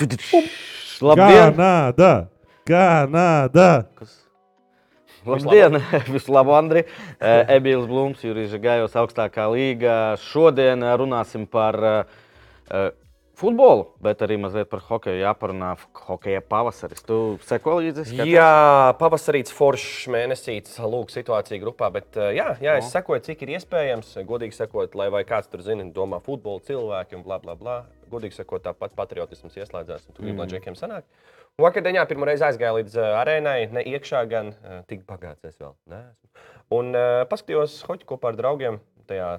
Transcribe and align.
Labdien! 0.00 1.52
Kanāda! 1.52 2.12
Kanāda! 2.68 3.68
Labdien! 5.28 5.76
Visu 6.14 6.32
labu, 6.32 6.54
Andri! 6.56 6.86
Eh, 7.20 7.52
Ebīls 7.58 7.84
Blūms, 7.90 8.24
Jurijs 8.24 8.54
Gājos, 8.62 8.96
augstākā 8.96 9.50
līga. 9.52 10.16
Šodien 10.30 10.80
eh, 10.86 10.94
runāsim 10.96 11.44
par 11.50 11.76
uh, 11.84 12.88
futbolu, 13.36 13.90
bet 14.00 14.24
arī 14.24 14.38
mazliet 14.40 14.70
par 14.72 14.80
hokeju. 14.88 15.20
Jāparunā 15.20 15.74
hokeja 16.06 16.40
pavasaris. 16.48 17.04
Tu 17.04 17.20
seko 17.48 17.76
līdzi? 17.82 18.08
skaties? 18.08 18.32
Jā, 18.32 18.96
pavasarīts 19.00 19.52
foršs 19.56 20.08
mēnesīts, 20.16 20.80
lūk, 20.80 21.12
situācija 21.12 21.60
grupā. 21.60 21.92
Bet, 21.92 22.16
jā, 22.16 22.54
jā, 22.64 22.80
es 22.80 22.88
sekoju, 22.94 23.26
cik 23.28 23.44
ir 23.44 23.58
iespējams. 23.58 24.16
Godīgi 24.28 24.56
sakot, 24.56 24.96
lai 24.96 25.12
vai 25.12 25.26
kāds 25.28 25.52
tur 25.52 25.64
zina, 25.66 25.84
domā 25.92 26.24
futbola 26.24 26.64
cilvēki 26.64 27.20
un 27.20 27.28
bla 27.28 27.42
bla 27.44 27.60
bla. 27.60 27.82
Godīgi 28.10 28.36
sakot, 28.36 28.62
tāpat 28.64 28.96
patriotisms 28.98 29.58
ieslēdzās 29.60 30.08
un 30.08 30.16
tu 30.16 30.24
gribi, 30.24 30.38
lai 30.40 30.48
džekiem 30.50 30.78
sanāk. 30.78 31.06
Un 31.58 31.66
Vakardienā 31.66 32.06
pirmā 32.10 32.30
reize 32.30 32.46
aizgāju 32.46 32.80
līdz 32.80 32.96
uh, 32.98 33.12
arēnai, 33.20 33.58
ne 33.74 33.84
iekšā, 33.92 34.24
gan 34.30 34.52
uh, 34.54 34.80
tik 34.90 35.06
bagāts 35.08 35.44
es 35.46 35.58
vēl 35.60 35.74
neesmu. 35.90 36.32
Un 36.74 36.92
uh, 36.94 37.22
paskatījos 37.30 37.80
hoķi 37.88 38.08
kopā 38.08 38.32
ar 38.32 38.38
draugiem 38.38 38.80
tajā 39.10 39.38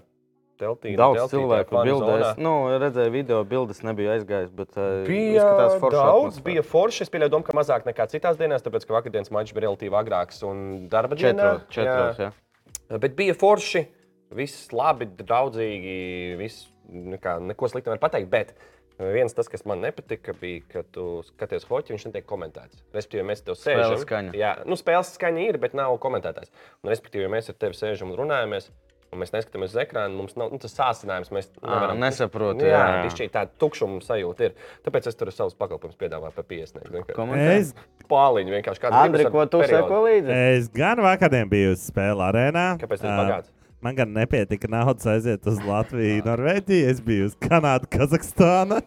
teltī. 0.62 0.94
Daudz 1.00 1.22
teltī, 1.23 1.38
cilvēku 1.40 1.84
bildēs. 1.88 2.36
Nu, 2.42 2.54
redzēju 2.81 3.14
video, 3.14 3.40
bildes 3.48 3.81
nebija 3.86 4.18
aizgājis, 4.18 4.52
bet 4.54 4.76
Bija 5.08 5.48
forši 5.81 5.95
daudz, 5.95 6.12
atmosfēra. 6.12 6.45
bija 6.50 6.66
forši. 6.67 7.06
Es 7.08 7.14
pieļauju, 7.14 7.42
ka 7.48 7.56
mazāk 7.58 7.88
nekā 7.90 8.08
citās 8.12 8.38
dienās, 8.40 8.64
tāpēc 8.66 8.86
ka 8.86 8.98
vakardienas 9.00 9.34
mačs 9.34 9.56
bija 9.56 9.70
relatīvi 9.70 9.98
agrāks 10.03 10.44
un 10.48 10.86
darba 10.92 11.17
dienā. 11.17 11.31
Četros, 11.34 11.73
četros, 11.73 12.22
jā. 12.22 12.30
jā. 12.30 13.02
Bet 13.02 13.16
bija 13.17 13.34
forši, 13.38 13.86
viss 14.35 14.70
labi, 14.76 15.08
draudzīgi, 15.21 15.95
viss 16.39 16.67
nekā, 16.91 17.38
neko 17.52 17.72
sliktu 17.72 17.91
nevar 17.91 18.03
pateikt. 18.03 18.30
Bet 18.31 18.53
viens 19.02 19.34
tas, 19.34 19.49
kas 19.49 19.66
man 19.70 19.81
nepatika, 19.81 20.35
bija, 20.38 20.62
ka 20.72 20.84
tu 20.94 21.08
skaties 21.31 21.66
hoķi, 21.70 21.95
viņš 21.95 22.08
netiek 22.09 22.27
komentēts. 22.30 22.84
Respektīvi, 22.94 23.25
mēs 23.31 23.44
te 23.45 23.55
sēžam. 23.58 23.88
Spēles 23.95 24.05
skaņa. 24.05 24.38
Jā, 24.38 24.53
nu, 24.69 24.78
spēles 24.80 25.16
skaņa 25.17 25.47
ir, 25.50 25.59
bet 25.64 25.75
nav 25.78 25.97
komentētājs. 26.03 26.53
Un, 26.83 26.94
respektīvi, 26.94 27.30
mēs 27.31 27.50
ar 27.52 27.59
tevi 27.61 27.78
sēžam 27.80 28.14
un 28.14 28.22
runājamies. 28.22 28.72
Un 29.11 29.19
mēs 29.19 29.33
neskatāmies 29.33 29.73
uz 29.73 29.80
ekrānu, 29.81 30.16
mums 30.22 30.38
nav 30.39 30.53
nu, 30.53 30.58
tas 30.63 30.72
sācinājums. 30.72 31.34
Mēs 31.36 31.50
nevaram 31.58 31.97
nesaprotu, 32.00 32.61
Nu, 32.61 32.69
jā, 32.69 32.78
jā. 32.80 33.09
jā. 33.11 33.25
tāda 33.34 33.52
tukšuma 33.59 33.97
sajūta 34.06 34.45
ir. 34.47 34.53
Tāpēc 34.86 35.09
es 35.11 35.17
tur 35.19 35.31
savus 35.36 35.58
pakalpojumus 35.59 36.00
piedāvāju 36.00 36.31
par 36.38 36.45
50. 36.47 37.11
Komentē? 37.17 37.58
Es, 37.58 37.73
Pāliņu 38.08 38.56
vienkārši 38.56 38.84
kādu 38.86 39.02
Andri, 39.02 39.25
ko 39.34 39.44
tu 39.52 39.59
seko 39.67 40.00
līdzi? 40.06 40.38
es 40.56 40.72
gan 40.72 41.03
vakardien 41.03 41.52
biju 41.52 41.73
uz 41.75 41.84
spēles 41.91 42.23
arēnā. 42.30 42.66
Kāpēc 42.80 43.03
tas 43.03 43.11
Ā, 43.11 43.17
bagāts? 43.19 43.52
Man 43.82 43.96
gan 43.98 44.12
nepietika 44.14 44.70
naudas 44.70 45.08
aiziet 45.10 45.48
uz 45.50 45.58
Latviju, 45.66 46.22
Norvēģiju. 46.28 46.90
Es 46.92 47.00
biju 47.02 47.30
uz 47.32 47.38
Kanādu, 47.42 47.88
Kazahstānu. 47.90 48.78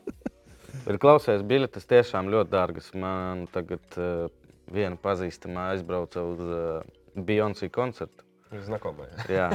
Ir 0.91 0.99
klausies, 1.03 1.43
biļetes 1.49 1.89
tiešām 1.91 2.29
ļoti 2.31 2.53
dārgas. 2.53 2.93
Man 2.95 3.49
tagad 3.51 3.99
uh, 3.99 4.29
viena 4.71 4.95
pazīstama 5.01 5.73
aizbrauca 5.73 6.23
uz 6.29 6.45
uh, 6.45 6.87
Beyoncé 7.19 7.71
koncertu. 7.75 8.23
Znakomā. 8.63 9.09
Jā, 9.27 9.49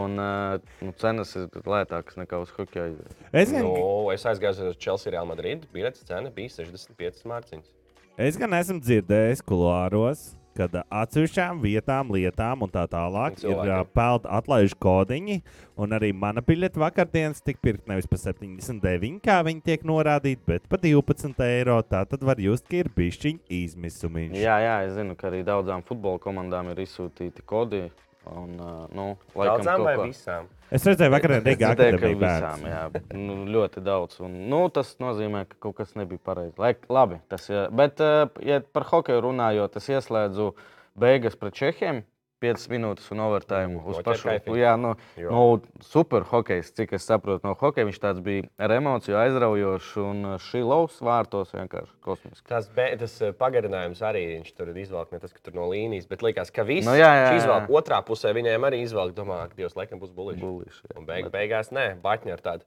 un 0.00 0.14
uh, 0.16 0.56
nu, 0.80 0.94
cenas 0.96 1.34
ir 1.36 1.50
lētākas 1.68 2.16
nekā 2.16 2.38
uz 2.40 2.48
hokeja. 2.56 2.94
Es 3.36 3.52
gan, 3.52 3.66
Nu, 3.66 4.08
es 4.14 4.24
aizgāju 4.24 4.70
uz 4.70 4.78
Chelsea 4.80 5.12
Real 5.12 5.28
Madrid. 5.28 5.66
Biļetes 5.74 6.06
cena 6.08 6.32
bija 6.32 6.54
65 6.54 7.26
mārciņas. 7.28 7.68
es 8.16 8.40
gan 8.40 8.56
esmu 8.56 8.80
dzirdējis 8.80 9.44
kuloāros, 9.44 10.30
kad 10.60 10.76
atsevišķām 10.84 11.62
vietām, 11.64 12.12
lietām 12.14 12.64
un 12.66 12.72
tā 12.72 12.84
tālāk 12.90 13.38
ir 13.38 13.46
Cilvēkiem. 13.46 13.72
ā, 13.80 13.88
peld 13.96 14.28
atlaižu 14.28 14.76
kodiņi. 14.84 15.40
Un 15.80 15.96
arī 15.96 16.10
mana 16.12 16.42
biļete 16.44 16.80
vakardienas 16.82 17.40
tika 17.40 17.62
pirkta 17.64 17.88
nevis 17.94 18.08
par 18.10 18.20
79, 18.20 19.16
kā 19.24 19.38
viņi 19.46 19.64
tiek 19.64 19.86
norādīti, 19.88 20.42
bet 20.46 20.68
par 20.68 20.82
12 20.84 21.40
eiro. 21.46 21.78
Tā 21.80 22.04
tad 22.10 22.26
var 22.26 22.40
just, 22.42 22.68
ka 22.68 22.82
ir 22.82 22.92
bišķiņa 22.96 23.48
izmisumi. 23.62 24.28
Jā, 24.36 24.58
jā, 24.60 24.76
es 24.88 24.94
zinu, 24.98 25.16
ka 25.16 25.30
arī 25.30 25.40
daudzām 25.48 25.84
futbola 25.88 26.20
komandām 26.20 26.72
ir 26.74 26.84
izsūtīti 26.84 27.46
kodi. 27.48 27.86
Un, 28.28 28.50
nu, 28.92 29.04
laikam, 29.34 29.62
Daudzām 29.64 29.84
vai 29.86 29.94
ko- 29.96 30.04
visām? 30.04 30.48
Es 30.70 30.84
redzēju, 30.86 31.10
vakarā 31.10 31.38
Rīgā 31.40 31.58
ka 31.58 31.70
akadēmija 31.72 32.18
visām, 32.20 32.66
jā, 32.68 32.82
nu, 33.16 33.38
ļoti 33.48 33.82
daudz. 33.82 34.20
Un, 34.20 34.34
nu, 34.52 34.60
tas 34.68 34.92
nozīmē, 35.00 35.46
ka 35.48 35.56
kaut 35.66 35.78
kas 35.80 35.96
nebija 35.98 36.20
pareizi. 36.22 36.54
Lai, 36.60 36.74
labi, 36.92 37.18
tas, 37.32 37.48
jā. 37.50 37.64
bet, 37.74 37.98
ja 38.44 38.60
par 38.60 38.84
hokeju 38.92 39.24
runājot, 39.24 39.80
es 39.80 39.88
ieslēdzu 39.88 40.52
beigas 41.00 41.34
pret 41.40 41.56
Čehiem. 41.58 42.04
5 42.40 42.68
minūtes 42.72 43.10
un 43.12 43.20
overtime 43.20 43.74
Mm, 43.76 43.84
uz 43.92 43.98
pašu. 44.04 44.30
Jā, 44.56 44.72
nu, 44.80 44.94
Jo. 45.20 45.30
nu, 45.30 45.42
super 45.84 46.24
hokejs, 46.24 46.72
cik 46.76 46.94
es 46.96 47.04
saprotu 47.04 47.44
no 47.46 47.54
hokeja. 47.54 47.84
Viņš 47.88 48.00
tāds 48.00 48.22
bija 48.24 48.48
ar 48.58 48.72
emociju 48.78 49.16
aizraujošs 49.20 49.90
un 50.00 50.24
uh, 50.24 50.38
šī 50.40 50.62
laus 50.64 50.96
vārtos 51.04 51.52
vienkārši 51.52 51.92
kosmiski. 52.04 52.46
Tas, 52.48 52.68
be, 52.72 52.88
tas 53.00 53.14
eh, 53.22 53.32
pagarinājums 53.36 54.00
arī 54.02 54.24
viņš 54.38 54.52
tur 54.56 54.72
izvelk, 54.74 55.12
ne 55.12 55.20
tas, 55.20 55.32
ka 55.36 55.40
tur 55.44 55.54
no 55.60 55.68
līnijas, 55.70 56.08
bet 56.08 56.22
likās, 56.24 56.50
ka 56.50 56.64
viss 56.64 56.88
Nu, 56.88 56.96
jā, 56.96 57.10
jā, 57.28 57.32
jā. 57.36 57.60
otrā 57.68 58.00
pusē 58.04 58.32
viņiem 58.36 58.64
arī 58.70 58.82
izvelk. 58.86 59.14
Domā, 59.14 59.44
ka 59.50 59.60
Dievs 59.60 59.76
laikam 59.76 60.00
būs. 60.00 60.10
Buliši, 60.16 60.40
jā. 60.88 60.96
Un 60.98 61.04
beig, 61.06 61.28
beigās 61.30 61.70
nē, 61.74 62.00
baņķi 62.02 62.32
ar 62.32 62.40
tādu 62.40 62.64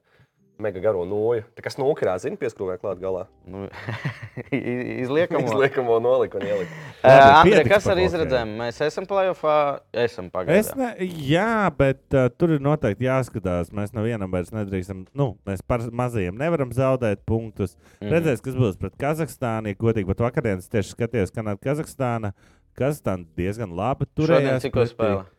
mega 0.62 0.80
garo 0.84 1.02
noju. 1.08 1.42
Tā 1.56 1.64
kā 1.64 1.70
snūkrā, 1.72 2.14
zina, 2.22 2.38
pieskrūvē 2.40 2.76
klāt 2.82 3.00
galā. 3.02 3.24
Nu, 3.50 3.64
izliekam, 5.04 5.44
Izliekamo 5.44 5.98
noliku 6.02 6.38
un 6.38 6.46
ieliku. 6.46 6.70
Labi, 7.04 7.52
Andrej, 7.52 7.66
kas 7.68 7.88
ar 7.90 8.00
izredzēm? 8.00 8.54
Mēs 8.60 8.80
esam 8.86 9.06
plēsoņā, 9.10 9.56
esam 10.04 10.28
Es 10.30 10.34
pagaidām. 10.36 10.80
ne, 10.80 11.08
jā, 11.28 11.48
bet 11.78 12.16
uh, 12.16 12.30
tur 12.38 12.56
ir 12.56 12.64
noteikti 12.64 13.08
jāskatās. 13.08 13.72
Mēs 13.74 13.94
nevienam 13.96 14.32
vairs 14.34 14.52
nedrīkstam, 14.54 15.04
nu, 15.18 15.30
mēs 15.48 15.64
par 15.66 15.84
mazajiem 15.90 16.38
nevaram 16.40 16.72
zaudēt 16.74 17.24
punktus. 17.28 17.76
Mm. 18.00 18.14
Redzēs, 18.14 18.44
kas 18.44 18.58
būs 18.58 18.80
pret 18.80 18.98
Kazahstānu. 19.00 19.72
Ja 19.72 19.80
godīgi, 19.80 20.08
bet 20.10 20.22
vakarā 20.24 20.56
es 20.58 20.70
tieši 20.72 20.94
skatījos, 20.96 21.34
kā 21.34 21.44
Kazahstāna. 21.62 22.34
Kazahstāna 22.74 23.28
diezgan 23.38 23.70
labi 23.74 24.06
Šodien 24.08 24.18
turējās. 24.18 24.64
cik 24.66 24.80
jūs 24.80 24.94
spēlējat? 24.96 25.30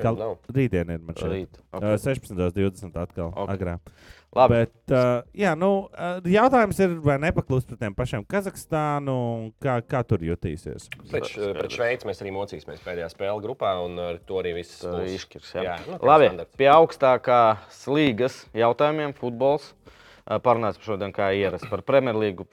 Kal... 0.00 0.18
Rītdien 0.52 0.90
ir 0.94 1.00
man 1.02 1.18
šeit. 1.18 1.32
Rīt. 1.32 1.62
Uh, 1.74 1.94
16.20. 2.00 2.92
atkal 2.96 3.30
Ok. 3.30 3.38
okay. 3.44 3.56
agrāk. 3.56 3.94
Labi. 4.32 4.62
Bet, 4.62 4.72
uh, 4.96 5.26
jā, 5.36 5.50
nu, 5.60 5.68
uh, 5.92 6.24
jautājums 6.32 6.78
ir, 6.80 6.94
vai 7.04 7.18
nepaklūst 7.20 7.68
pret 7.68 7.82
tiem 7.82 7.92
pašiem 7.96 8.22
Kazahstānu 8.24 9.12
un 9.12 9.42
kā, 9.60 9.74
kā 9.84 10.00
tur 10.08 10.24
jutīsies? 10.24 10.86
Pret, 11.10 11.28
pret 11.58 11.74
Šveici 11.76 12.08
mēs 12.08 12.22
arī 12.24 12.32
mocīsimies 12.32 12.80
pēdējā 12.80 13.10
spēlē 13.12 13.42
grupā, 13.44 13.74
un 13.84 14.00
ar 14.00 14.22
to 14.24 14.40
arī 14.40 14.54
viss 14.62 14.80
būs. 14.86 15.04
izšķirs. 15.18 15.52
Jā. 15.58 15.66
Jā, 15.66 15.76
nu, 15.84 16.00
kā 16.00 16.08
Labi, 16.08 16.30
standarts. 16.30 16.56
pie 16.62 16.70
augstākās 16.72 17.84
līgas 17.92 18.40
jautājumiem, 18.56 19.12
futbols. 19.20 19.74
Parunāsim 20.22 20.84
šodien, 20.86 21.12
kā 21.12 21.32
ierasts 21.34 21.68
par 21.68 21.82
Premjerlīgu. 21.84 22.46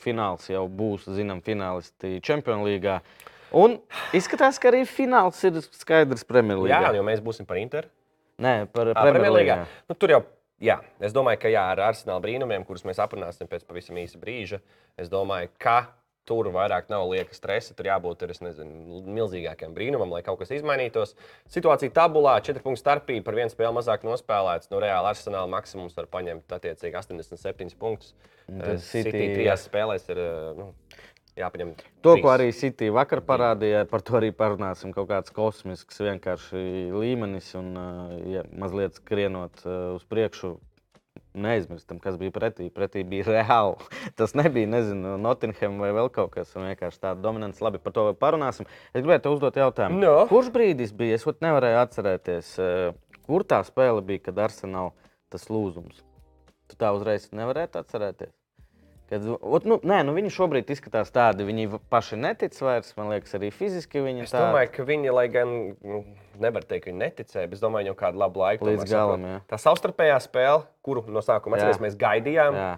Fināls 0.00 0.48
jau 0.50 0.64
būs, 0.66 1.04
zinām, 1.14 1.44
finālisti 1.44 2.16
Champions 2.26 2.64
League. 2.66 2.96
Un 3.56 3.78
izskatās, 4.16 4.58
ka 4.62 4.70
arī 4.70 4.84
fināls 4.86 5.40
ir 5.48 5.58
skaidrs 5.74 6.26
Premjerlīgā. 6.28 6.82
Jā, 6.86 6.92
jo 6.94 7.06
mēs 7.06 7.22
būsim 7.24 7.48
par 7.48 7.58
Interu. 7.60 7.90
Nē, 8.40 8.66
par 8.72 8.92
Premjerlīgā. 8.94 9.62
Nu, 9.90 9.96
tur 9.98 10.14
jau, 10.14 10.20
jā, 10.62 10.78
es 11.02 11.12
domāju, 11.16 11.42
ka 11.42 11.50
jā, 11.52 11.64
ar 11.74 11.82
arsenāla 11.90 12.22
brīnumiem, 12.24 12.64
kurus 12.68 12.86
mēs 12.88 13.02
aprunāsim 13.02 13.50
pēc 13.50 13.66
pavisam 13.68 13.98
īsa 14.00 14.20
brīža, 14.22 14.60
es 15.00 15.10
domāju, 15.12 15.50
ka 15.60 15.80
tur 16.30 16.46
vairāk 16.54 16.86
nav 16.92 17.08
lieka 17.10 17.34
stresa. 17.34 17.74
Tur 17.74 17.88
jābūt 17.88 18.22
ir, 18.22 18.32
nezinu, 18.44 19.00
milzīgākiem 19.16 19.72
brīnumam, 19.74 20.12
lai 20.14 20.20
kaut 20.22 20.38
kas 20.38 20.52
izmainītos. 20.54 21.16
Situācija 21.50 21.90
tabulā, 21.96 22.36
4 22.46 22.62
punktu 22.62 22.78
starpība, 22.84 23.24
par 23.26 23.38
vienu 23.40 23.50
spēli 23.50 23.74
mazāk 23.74 24.04
nospēlēts. 24.06 24.70
Nu, 24.70 24.78
reāli 24.84 25.10
arsenāla 25.10 25.50
maksimums 25.50 25.96
var 25.98 26.06
paņemt 26.12 26.54
attiecīgi 26.54 27.00
87 27.02 27.74
punktus. 27.80 28.14
tad 28.46 28.76
Eh, 28.76 28.78
City- 28.78 29.10
City 29.10 29.26
trijās 29.34 29.66
spēlēs 29.66 30.06
ir 30.10 30.18
eh, 30.18 30.54
nu, 30.58 30.72
jāpaņem. 31.38 31.74
To, 32.02 32.14
trīs. 32.14 32.22
ko 32.24 32.32
arī 32.32 32.48
City 32.56 32.88
vakar 32.94 33.22
parādīja, 33.26 33.84
par 33.90 34.02
to 34.06 34.16
arī 34.20 34.32
parunāsim. 34.36 34.94
Kaut 34.96 35.10
kāds 35.10 35.34
kosmisks 35.34 36.00
vienkārši 36.02 36.62
līmenis 36.94 37.52
un 37.60 37.70
ā, 37.78 37.86
ja, 38.38 38.44
mazliet 38.58 38.98
skrienot 39.00 39.64
ā, 39.64 39.78
uz 39.98 40.06
priekšu. 40.10 40.56
Neaizmirstam, 41.30 42.00
kas 42.02 42.16
bija 42.18 42.32
pretī. 42.34 42.66
Pretī 42.74 43.04
bija 43.06 43.28
reāli. 43.28 43.76
Tas 44.18 44.34
nebija, 44.38 44.66
nezinu, 44.70 45.14
Nottingham 45.22 45.78
vai 45.82 45.92
vēl 45.94 46.10
kaut 46.14 46.32
kas. 46.34 46.50
un 46.58 46.66
Vienkārši 46.66 47.02
tāda 47.04 47.22
dominants. 47.22 47.62
Labi, 47.62 47.78
par 47.82 47.94
to 47.94 48.08
vēl 48.08 48.18
parunāsim. 48.18 48.66
Es 48.90 49.04
gribēju 49.04 49.22
te 49.26 49.34
uzdot 49.36 49.60
jautājumu. 49.62 50.02
No. 50.02 50.16
Kurš 50.30 50.50
brīdis 50.54 50.94
bija? 50.96 51.20
Es 51.20 51.26
nevarēju 51.30 51.78
atcerēties, 51.84 52.52
ā, 52.58 52.72
kur 53.28 53.46
tā 53.46 53.62
spēle 53.66 54.02
bija, 54.06 54.26
kad 54.26 54.42
Arsenal 54.48 54.90
tas 55.30 55.46
lūzums. 55.52 56.02
Tu 56.70 56.78
tā 56.78 56.90
uzreiz 56.94 57.30
nevarētu 57.34 57.78
atcerēties. 57.78 58.39
Kad, 59.10 59.24
ot, 59.42 59.64
nu, 59.66 59.80
nē, 59.82 60.04
nu 60.06 60.12
viņi 60.14 60.30
šobrīd 60.30 60.68
izskatās 60.70 61.08
tādi. 61.10 61.42
Viņi 61.48 61.64
paši 61.90 62.18
netic 62.20 62.54
vairs. 62.62 62.92
Man 62.94 63.08
liekas, 63.10 63.32
arī 63.34 63.48
fiziski 63.50 63.98
viņi 64.04 64.22
Es 64.28 64.30
tādi. 64.30 64.44
domāju, 64.46 64.70
ka 64.76 64.86
viņi, 64.86 65.10
lai 65.16 65.24
gan 65.34 65.54
nu, 65.82 66.02
nevar 66.38 66.62
teikt, 66.62 66.84
ka 66.84 66.92
viņi 66.92 67.02
neticēja, 67.02 67.48
bet 67.50 67.58
es 67.58 67.64
domāju, 67.64 67.88
ka 67.88 67.90
jau 67.90 67.96
kādu 68.04 68.22
labu 68.22 68.42
laiku 68.44 68.68
Līdz 68.70 68.86
galam, 68.86 69.26
jā. 69.26 69.40
Tā 69.50 69.58
savstarpējā 69.58 70.20
spēle, 70.22 70.62
kuru 70.86 71.02
no 71.10 71.24
sākuma 71.26 71.58
atceries, 71.58 71.82
mēs 71.82 71.98
gaidījām, 71.98 72.54
Jā, 72.54 72.70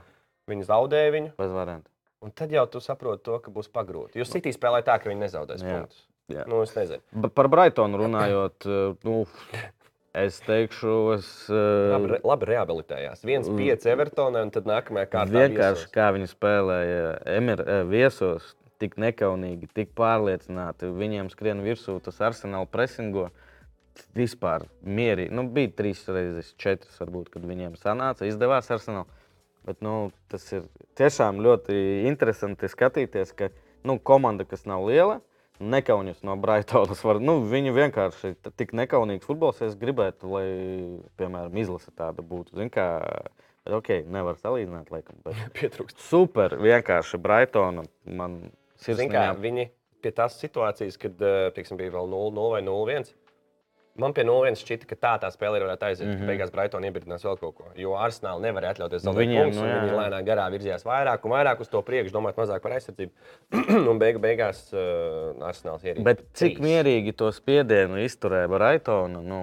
viņi 0.49 0.65
zaudēja 0.71 1.13
viņu. 1.19 1.35
bez 1.37 1.53
variantu. 1.53 1.91
Un 2.23 2.31
tad 2.31 2.53
jau 2.55 2.65
tu 2.71 2.81
saproti 2.81 3.27
to, 3.29 3.37
ka 3.43 3.51
būs 3.53 3.69
pagrūti. 3.69 4.17
Jo 4.17 4.25
City 4.25 4.55
spēlēja 4.55 4.89
tā, 4.89 4.99
ka 5.03 5.11
viņi 5.11 5.25
nezaudēs 5.27 5.61
Jā. 5.61 5.77
punktus. 5.83 6.05
Jā. 6.33 6.45
Nu, 6.49 6.63
es 6.63 6.73
nezinu. 6.73 7.29
Par 7.35 7.49
Brightonu 7.53 7.99
runājot, 7.99 8.65
eh, 8.73 8.95
nu, 9.05 9.27
Es 10.13 10.43
teikšu, 10.45 10.95
es 11.15 11.29
Labi, 11.49 12.05
uh, 12.05 12.11
re- 12.13 12.21
labi 12.29 12.49
rehabilitējās. 12.51 13.23
Viens 13.25 13.47
pieci 13.49 13.89
Evertonai, 13.89 14.43
un 14.45 14.51
tad 14.53 14.67
nākamajā 14.69 15.09
kārtā 15.09 15.33
vienkārši 15.47 15.87
viesos. 15.87 15.93
kā 15.95 16.11
viņi 16.13 16.29
spēlēja 16.29 17.07
Emir, 17.39 17.63
eh, 17.65 17.81
viesos, 17.89 18.51
tik 18.83 18.99
nekaunīgi, 19.01 19.71
tik 19.73 19.95
pārliecināti. 19.97 20.91
Viņiem 21.01 21.31
skrien 21.33 21.63
virsū 21.65 21.97
tas 22.05 22.19
arsenāla 22.21 22.69
presingo. 22.69 23.31
Vispār 24.17 24.67
mierīgi. 24.85 25.33
Nu, 25.37 25.47
bija 25.53 25.69
trīs 25.77 26.05
reizes, 26.09 26.53
četras, 26.61 26.97
varbūt, 27.01 27.29
kad 27.33 27.43
viņiem 27.49 27.75
sanāca, 27.81 28.25
izdevās 28.29 28.69
arsenāla. 28.73 29.07
Bet 29.65 29.81
nu, 29.85 30.11
tas 30.33 30.45
ir 30.53 30.63
tiešām 30.99 31.41
ļoti 31.45 32.05
interesanti 32.09 32.69
skatīties, 32.73 33.33
ka 33.37 33.49
nu, 33.85 33.99
komanda, 33.99 34.45
kas 34.49 34.65
nav 34.67 34.85
liela, 34.89 35.21
nekaunas 35.63 36.23
no 36.27 36.35
Brightonas, 36.41 37.03
var, 37.07 37.21
nu, 37.23 37.39
viņi 37.49 37.75
vienkārši 37.77 38.35
tik 38.59 38.75
nekaunīgs 38.77 39.29
futbols. 39.29 39.63
Es 39.65 39.77
gribētu, 39.79 40.31
lai, 40.33 40.47
piemēram, 41.21 41.57
izlase 41.63 41.93
tāda 41.97 42.25
būtu. 42.27 42.57
Zin, 42.59 42.71
kā, 42.73 42.87
bet, 43.63 43.77
ok, 43.79 43.93
nevar 44.13 44.41
salīdzināt, 44.41 44.91
laikam. 44.95 45.21
Bet 45.27 45.39
Pietrūkst. 45.59 46.03
super, 46.09 46.59
vienkārši 46.61 47.21
Brightona. 47.23 47.87
Man 48.09 48.41
sirsniņā 48.83 49.29
viņi 49.41 49.69
pie 50.03 50.13
tās 50.17 50.39
situācijas, 50.43 50.99
kad 51.01 51.21
eh, 51.23 51.49
pieksim, 51.55 51.79
bija 51.81 51.95
vēl 51.95 52.11
0-0 52.11 52.49
vai 52.57 52.63
0-1. 52.67 53.13
Man 54.01 54.15
pie 54.17 54.25
0-1 54.25 54.57
šķita, 54.57 54.87
ka 54.89 54.97
tā 54.97 55.11
tā 55.21 55.29
spēle 55.35 55.59
ir 55.59 55.67
varētu 55.67 55.85
aiziet. 55.85 56.07
Mm 56.07 56.15
-hmm. 56.15 56.31
Beigās 56.31 56.53
Brighton 56.55 56.85
iebirdinās 56.89 57.25
vēl 57.27 57.37
kaut 57.41 57.55
ko. 57.59 57.67
Jo 57.77 57.93
Arsenāli 58.01 58.47
nevar 58.47 58.65
atļauties 58.71 59.03
zaudēt 59.05 59.21
viņiem, 59.21 59.43
punktus, 59.43 59.61
nu, 59.61 59.67
jā, 59.69 59.83
Viņi 59.83 59.99
lēnām 59.99 60.25
garā 60.25 60.47
virzījās 60.55 60.87
vairāk 60.89 61.27
un 61.29 61.35
vairāk 61.35 61.61
uz 61.61 61.69
to 61.69 61.83
priekšu, 61.83 62.15
domājot 62.15 62.41
mazāk 62.41 62.63
par 62.63 62.73
aizsardzību. 62.73 63.13
un 63.91 63.99
beigu, 63.99 64.19
beigās 64.19 64.73
uh, 64.73 65.37
Arsenāls 65.45 65.85
ierīkoja. 65.85 66.05
Bet 66.05 66.25
cik 66.33 66.59
mierīgi 66.59 67.13
to 67.13 67.29
spiedienu 67.33 68.01
izturēja 68.01 68.49
Brightona? 68.49 69.21
Nu, 69.21 69.43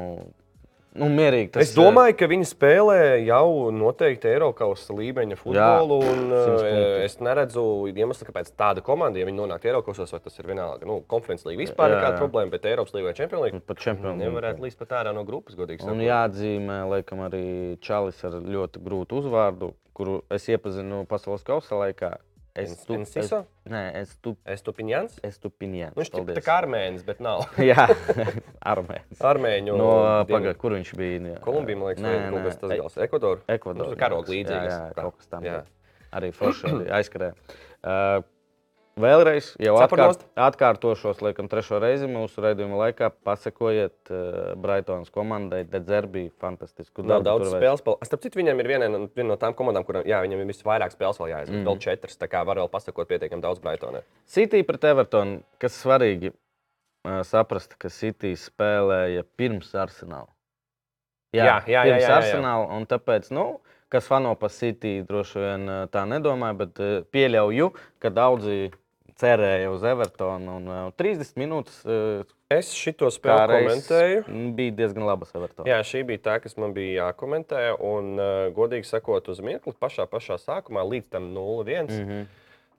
nu, 0.95 1.05
mierīgi 1.13 1.51
tas 1.53 1.67
Es 1.67 1.73
domāju, 1.77 2.15
ka 2.17 2.27
viņi 2.31 2.47
spēlē 2.49 2.97
jau 3.27 3.69
noteikti 3.71 4.27
Eiropas 4.31 4.87
līmeņa 4.89 5.37
futbolu. 5.37 5.99
un, 6.01 6.21
simts 6.33 6.63
eh, 6.65 7.03
es 7.05 7.17
neredzu 7.19 7.63
iemeslu, 7.93 8.27
kāpēc 8.29 8.49
tāda 8.57 8.81
komanda, 8.85 9.19
ja 9.21 9.25
viņi 9.29 9.37
nonāktu 9.41 9.69
Eiropas, 9.69 9.99
vai 9.99 10.19
tas 10.23 10.39
ir 10.39 10.47
vienalga. 10.49 10.85
Nu, 10.89 11.01
konferences 11.07 11.45
līnija 11.45 11.67
vispār 11.67 11.91
Jā, 11.91 11.99
nekāda 11.99 12.15
jā. 12.15 12.21
problēma, 12.23 12.51
bet 12.51 12.65
Eiropas 12.65 12.93
līnija 12.95 13.11
vai 13.11 13.13
Champions 13.19 13.43
League 13.43 13.61
Par 13.67 13.75
čempionu. 13.77 14.17
nevarētu 14.23 14.65
līdz 14.65 14.79
pat 14.81 14.95
ārā 15.03 15.13
no 15.13 15.23
grupas, 15.27 15.55
godīgi 15.59 15.83
Un 15.85 15.93
sakot. 15.93 16.07
jāatzīmē, 16.07 16.79
laikam, 16.95 17.21
arī 17.29 17.77
Čalis 17.81 18.23
ar 18.25 18.39
ļoti 18.41 18.81
grūtu 18.83 19.21
uzvārdu, 19.21 19.73
kuru 19.93 20.21
es 20.31 20.47
iepazinu 20.49 21.05
pasaules 21.07 21.43
kausa 21.43 21.75
laikā. 21.75 22.15
Es 22.55 22.71
En- 22.73 22.85
tu, 22.87 22.93
es, 22.97 23.11
Enciso? 23.15 23.43
nē, 23.69 23.81
es 24.01 24.15
tu, 24.17 24.33
Es 24.45 24.63
tu 24.65 24.71
piņāns? 24.75 25.19
es 25.23 25.37
tu 25.39 25.49
piņēmu. 25.49 25.93
Nu, 25.95 26.23
tā 26.33 26.41
kā 26.43 26.55
armēnis, 26.63 27.03
bet 27.05 27.19
nav. 27.21 27.45
Jā, 27.71 27.85
armēns. 28.73 29.21
Armēņu. 29.21 29.75
No, 29.77 29.91
pagaid, 30.27 30.57
kur 30.57 30.73
viņš 30.75 30.93
bija? 30.97 31.19
Jā. 31.35 31.37
Kolumbija, 31.45 31.77
man 31.77 31.91
liekas, 31.91 32.03
Nē, 32.03 32.15
nē, 32.33 32.41
kas 32.47 32.57
tas 32.63 32.73
gals. 32.73 32.97
Ekvadoru. 33.05 33.43
Ekvadoru. 33.47 33.93
Nu, 33.93 33.99
karoga 34.01 34.33
jā. 34.33 34.63
Jā, 34.65 34.79
kaut 34.97 35.19
kas 35.21 35.29
tam. 35.31 35.45
Jā. 35.45 35.61
Arī 36.17 36.31
forši 36.33 36.73
aizskrēja. 36.99 37.35
Uh, 37.79 38.25
Vēlreiz, 38.99 39.53
jau 39.63 39.77
atkārt, 39.79 40.25
atkārtošos, 40.35 41.21
laikam, 41.23 41.47
trešo 41.51 41.77
reizi 41.79 42.07
mūsu 42.09 42.41
raidījuma 42.43 42.81
laikā. 42.81 43.07
Pasakojiet 43.23 44.11
uh, 44.11 44.51
Brightonas 44.59 45.11
komandai, 45.13 45.61
Dedzerbi, 45.69 46.25
fantastisku 46.41 47.05
Nav 47.05 47.21
darbu 47.21 47.27
daudz 47.29 47.45
tur 47.45 47.53
veic. 47.53 47.61
spēles. 47.61 47.83
Pal... 47.85 47.95
Starp 48.09 48.25
citu, 48.25 48.39
viņiem 48.41 48.59
ir 48.59 48.69
viena 48.73 48.89
no, 48.91 49.01
viena 49.15 49.31
no 49.31 49.37
tām 49.39 49.55
komandām, 49.55 49.85
kurām 49.87 50.03
jā, 50.09 50.19
viņiem 50.25 50.43
ir 50.43 50.49
visvairāk 50.51 50.95
spēles 50.95 51.21
vēl 51.21 51.31
jāizdara. 51.31 51.61
Mm. 51.61 51.69
Vēl 51.69 51.79
četras. 51.85 52.19
Tā 52.19 52.27
kā 52.31 52.41
var 52.47 52.59
vēl 52.59 52.71
pasakot 52.73 53.07
pietiekami 53.11 53.45
daudz 53.45 53.63
Brightonai. 53.63 54.03
City 54.27 54.65
pret 54.67 54.89
Evertonu, 54.91 55.39
kas 55.63 55.79
svarīgi 55.79 56.33
uh, 56.33 57.21
saprast, 57.27 57.77
ka 57.79 57.93
City 57.93 58.33
spēlēja 58.39 59.23
pirms 59.39 59.71
Arsenāla. 59.79 60.27
Jā, 61.37 61.45
jā, 61.45 61.55
jā, 61.69 61.85
jā, 61.85 61.95
jā, 61.95 62.03
jā. 62.03 62.19
Arsenāla, 62.19 62.67
un 62.75 62.89
tāpēc, 62.89 63.31
nu, 63.37 63.47
kas 63.93 64.11
fano 64.11 64.35
par 64.35 64.51
City, 64.51 64.97
droši 65.07 65.45
vien 65.45 65.71
uh, 65.71 65.81
tā 65.93 66.03
nedomāja, 66.09 66.59
bet 66.65 66.85
pieļauju, 67.13 67.71
ka 68.01 68.11
daudzi 68.11 68.73
cerēja 69.19 69.69
uz 69.73 69.85
Evertonu. 69.87 70.57
Un, 70.59 70.69
uh, 70.69 70.91
30 70.99 71.39
minūtes 71.39 71.81
uh, 71.85 72.27
Es 72.49 72.71
kā 72.73 73.11
spēli 73.13 73.59
komentēju. 73.61 74.21
bija 74.57 74.73
diezgan 74.79 75.05
labas 75.05 75.35
Evertona. 75.37 75.69
Jā, 75.69 75.83
šī 75.85 76.01
bija 76.07 76.23
tā, 76.25 76.37
kas 76.41 76.55
man 76.57 76.71
bija 76.73 77.03
jākomentē. 77.03 77.75
Un, 77.77 78.15
uh, 78.17 78.47
godīgi 78.55 78.89
sakot, 78.89 79.27
uz 79.29 79.41
mirkli 79.45 79.75
pašā, 79.77 80.07
pašā 80.09 80.39
sākumā 80.41 80.81
līdz 80.87 81.11
tam 81.13 81.27
0-1. 81.35 81.91
Mm. 81.91 82.07
-hmm. 82.07 82.23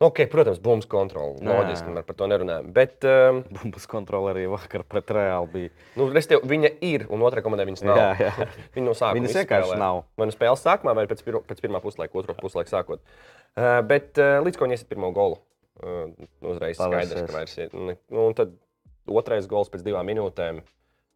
okay, 0.01 0.27
protams, 0.27 0.59
bumbas 0.59 0.89
kontrole. 0.91 1.37
Loģiski, 1.39 1.93
mēs 1.95 2.09
par 2.09 2.17
to 2.19 2.27
nerunājam. 2.27 2.73
Bet 2.73 3.07
um, 3.07 3.45
Bumbas 3.61 3.87
kontrole 3.87 4.33
arī 4.33 4.49
vakar 4.51 4.83
pret 4.83 5.11
Reāli 5.11 5.53
bija. 5.53 5.71
nu, 5.95 6.09
restīvi, 6.11 6.41
viņa 6.51 6.71
ir, 6.81 7.07
un 7.09 7.23
otrā 7.23 7.43
komandai 7.43 7.67
viņas 7.71 7.85
nav. 7.85 7.97
Jā, 7.97 8.17
jā. 8.19 8.49
Viņa 8.75 8.87
no 8.87 8.97
sākuma 8.97 9.21
Viņas 9.21 9.37
vienkārši 9.39 9.79
nav. 9.79 10.03
Vai 10.17 10.27
nu 10.27 10.35
spēles 10.35 10.67
sākumā, 10.67 10.97
vai 10.97 11.07
pēc, 11.07 11.23
pirma, 11.23 11.45
pēc 11.47 11.63
pirmā 11.63 11.81
puslaika, 11.81 12.19
otru 12.19 12.35
puslaiku 12.35 12.71
sākot. 12.75 12.99
Uh, 13.55 13.87
bet 13.87 14.19
uh, 14.19 14.41
līdz 14.43 14.59
ko 14.59 14.67
viņi 14.67 14.81
iesiet 14.81 14.91
pirmo 14.91 15.13
golu, 15.15 15.39
uh, 15.83 16.11
uzreiz 16.53 16.77
skaidrs, 16.77 17.15
Pavērsies. 17.15 17.27
ka 17.27 17.37
vairs 17.39 17.57
ir. 17.59 17.73
Nu, 17.75 17.97
un 18.29 18.37
tad 18.39 18.53
otrais 19.11 19.49
gols 19.51 19.71
pēc 19.73 19.83
divām 19.87 20.07
minūtēm. 20.11 20.63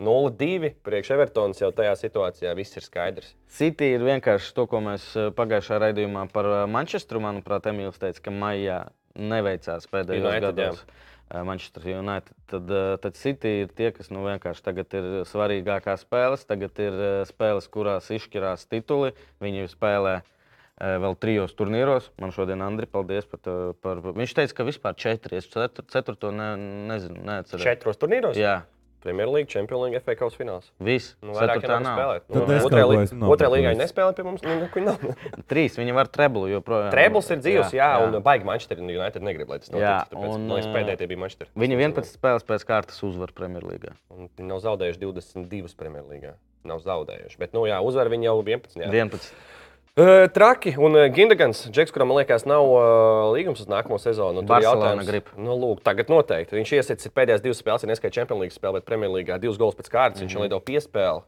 0-2 0.02 0.72
priekš 0.82 1.12
Evertonas 1.14 1.60
jau 1.62 1.68
tajā 1.70 1.92
situācijā 2.00 2.50
viss 2.58 2.74
ir 2.74 2.82
skaidrs. 2.82 3.28
City 3.46 3.92
ir 3.94 4.02
vienkārši 4.02 4.50
to, 4.56 4.64
ko 4.66 4.80
mēs 4.82 5.04
eh, 5.14 5.28
pagājušajā 5.36 5.78
raidījumā 5.84 6.24
par 6.34 6.48
eh, 6.50 6.64
Manchesteru, 6.66 7.22
manuprāt, 7.22 7.68
Emīls 7.70 8.00
teica, 8.02 8.24
ka 8.26 8.34
maijā 8.34 8.80
neveicās 9.14 9.86
pēdējos 9.92 10.26
United, 10.26 10.58
gados. 10.58 10.82
eh, 11.30 11.44
Manchester 11.46 11.86
United. 11.94 12.34
Tad, 12.50 12.74
tad 13.06 13.20
City 13.20 13.54
ir 13.62 13.70
tie, 13.78 13.92
kas 13.94 14.10
nu, 14.10 14.24
vienkārši 14.26 14.66
tagad 14.66 14.98
ir 14.98 15.08
svarīgākās 15.30 16.02
spēles. 16.08 16.42
Tagad 16.50 16.82
ir 16.82 16.98
spēles, 17.30 17.70
kurās 17.70 18.10
izšķirās 18.18 18.66
tituli. 18.74 19.14
Viņi 19.46 19.68
spēlē 19.76 20.16
eh, 20.18 20.33
vēl 20.80 21.16
trijos 21.22 21.54
turnīros. 21.58 22.10
Man 22.22 22.34
šodien 22.34 22.62
Andri, 22.64 22.88
paldies 22.90 23.28
par. 23.30 23.40
Par... 23.84 24.04
Viņš 24.14 24.36
teica, 24.40 24.58
ka 24.60 24.68
vispār 24.68 24.96
četri. 24.98 25.40
Es 25.40 25.50
cetur, 25.52 25.86
ceturto 25.92 26.32
ne, 26.34 26.54
nezinu, 26.90 27.20
neatceros. 27.26 27.64
Četros 27.64 28.00
turnīros? 28.00 28.38
Jā, 28.38 28.62
Premjerlīga, 29.04 29.50
Champions 29.52 29.82
League, 29.84 30.00
FA 30.00 30.14
Kausa 30.16 30.38
fināls. 30.40 30.70
viss. 30.80 31.12
Nu, 31.20 31.34
vairāk 31.36 31.64
jau 31.64 31.76
nav 31.84 32.22
Nu, 32.32 32.44
otrajā 32.64 33.02
esmu 33.02 33.28
Otrajā 33.34 33.50
līgā 33.52 33.72
viņi 33.74 33.82
nespēlē 33.82 34.14
pie 34.16 34.24
mums. 34.24 34.44
Nu, 34.46 34.68
nav. 34.86 35.04
Trīs. 35.50 35.76
Viņi 35.76 35.96
var 35.96 36.08
treblu 36.12 36.46
joprojām. 36.48 36.88
Trēbls 36.94 37.28
ir 37.34 37.42
dzīves, 37.42 37.74
jā, 37.76 37.90
jā, 37.92 38.06
un 38.06 38.16
baigi 38.24 38.48
Manchester 38.48 38.80
United 38.80 39.26
negrib, 39.26 39.52
lai 39.52 39.60
tas 39.60 39.68
notiktu. 39.68 39.84
Jā, 39.84 39.98
Tāpēc, 40.08 40.30
un, 40.30 40.46
man 40.48 40.56
liekas, 40.56 40.70
eh, 40.70 40.76
pēdējie 40.78 41.00
tie 41.02 41.10
bija 41.10 41.22
Manchester. 41.24 41.50
Viņi 41.64 41.78
11 41.82 42.16
spēles 42.16 42.48
pēc 42.48 42.64
kārtas 42.70 43.04
uzvar 43.04 43.34
Premjerlīgā. 43.36 43.92
Un 44.14 44.30
Viņi 44.40 44.48
nav 44.48 44.64
zaudējuši 44.64 45.02
22 45.04 45.76
Premjerlīgā. 45.82 46.32
Nav 46.64 46.80
zaudējuši. 46.80 47.36
Bet, 47.42 47.52
nu, 47.52 47.66
jā, 47.68 47.82
uzvar 47.84 48.08
viņi 48.08 48.30
jau 48.30 48.38
11. 48.40 48.80
Jā. 48.80 48.88
11. 48.88 49.34
Uh, 49.94 50.24
traki 50.34 50.72
un 50.74 50.96
uh, 50.98 51.06
Džeks, 51.70 51.92
kuram 51.94 52.08
man 52.10 52.16
liekas, 52.18 52.42
nav 52.50 52.66
uh, 52.66 53.28
līgums 53.30 53.60
uz 53.62 53.68
nākamo 53.70 53.94
sezonu. 54.02 54.40
Tur 54.42 54.48
Barcelona 54.50 54.88
jautājums, 54.88 55.06
grib. 55.06 55.28
Nu, 55.38 55.54
lūk, 55.54 55.84
tagad 55.86 56.10
noteikti. 56.10 56.56
Viņš 56.58 56.72
iesits 56.80 57.12
pēdējās 57.14 57.44
divas 57.44 57.60
spēles, 57.62 57.84
ja 57.86 57.90
neskaidrs 57.92 58.16
Champions 58.18 58.42
League 58.42 58.56
spēlē, 58.56 58.80
bet 58.80 58.88
Premjerlīgā 58.88 59.38
divas 59.38 59.60
gols 59.60 59.78
pēc 59.78 59.92
kārtas. 59.92 60.18
Mm 60.18 60.26
-hmm. 60.26 60.26
Viņš 60.26 60.34
Mhm. 60.34 60.42
lido 60.48 60.58
piespēli. 60.66 61.22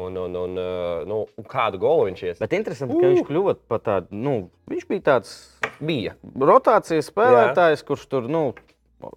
Un, 0.00 0.16
un, 0.16 0.36
un, 0.36 0.56
uh, 0.56 1.04
nu, 1.04 1.26
un 1.36 1.44
kādu 1.44 1.76
golu 1.78 2.06
viņš 2.08 2.22
iesits? 2.24 2.40
Bet 2.40 2.52
interesanti, 2.56 2.96
ka 3.00 3.06
viņš 3.10 3.26
kļuva 3.28 3.56
par 3.68 3.80
tādu, 3.84 4.06
nu, 4.10 4.50
viņš 4.70 4.86
bija 4.88 5.00
tāds 5.00 5.58
Bija. 5.80 6.14
rotācijas 6.40 7.10
spēlētājs, 7.12 7.84
kurš 7.84 8.06
tur, 8.08 8.28
nu, 8.28 8.54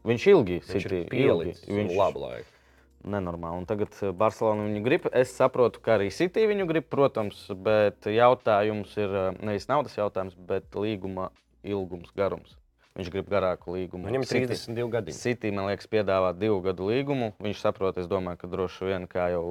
viņš 0.03 0.27
ilgi 0.27 0.59
Viņš 0.59 0.91
ir 0.91 1.05
pielicis. 1.07 1.63
Viņš 1.69 1.95
labu 1.95 2.19
laiku. 2.19 2.52
Nenormāli. 3.03 3.61
Un 3.61 3.67
tagad 3.69 3.93
eh, 4.01 4.11
Barcelona 4.15 4.65
viņu 4.67 4.81
grib. 4.85 5.07
Es 5.15 5.33
saprotu, 5.37 5.81
ka 5.83 5.97
arī 5.97 6.09
City 6.13 6.45
viņu 6.49 6.67
grib, 6.69 6.87
protams, 6.91 7.45
bet 7.65 8.07
jautājums 8.09 8.95
ir 8.99 9.15
eh, 9.19 9.29
nevis 9.43 9.69
naudas 9.71 9.95
jautājums, 9.97 10.35
bet 10.49 10.75
līguma 10.77 11.29
ilgums, 11.63 12.11
garums. 12.17 12.57
Viņš 12.93 13.09
grib 13.09 13.29
garāku 13.31 13.73
līgumu. 13.73 14.05
Viņam 14.05 14.25
ir 14.25 14.29
City- 14.29 14.51
32 14.53 14.89
gadi. 14.93 15.15
City, 15.17 15.49
man 15.55 15.71
liekas, 15.71 15.89
piedāvā 15.89 16.29
divu 16.37 16.59
gadu 16.65 16.91
līgumu. 16.91 17.31
Viņš 17.41 17.63
saprot, 17.65 17.97
es 17.97 18.09
domāju, 18.11 18.43
ka 18.43 18.51
droši 18.51 18.91
vien 18.91 19.07
kā 19.09 19.31
jau 19.33 19.45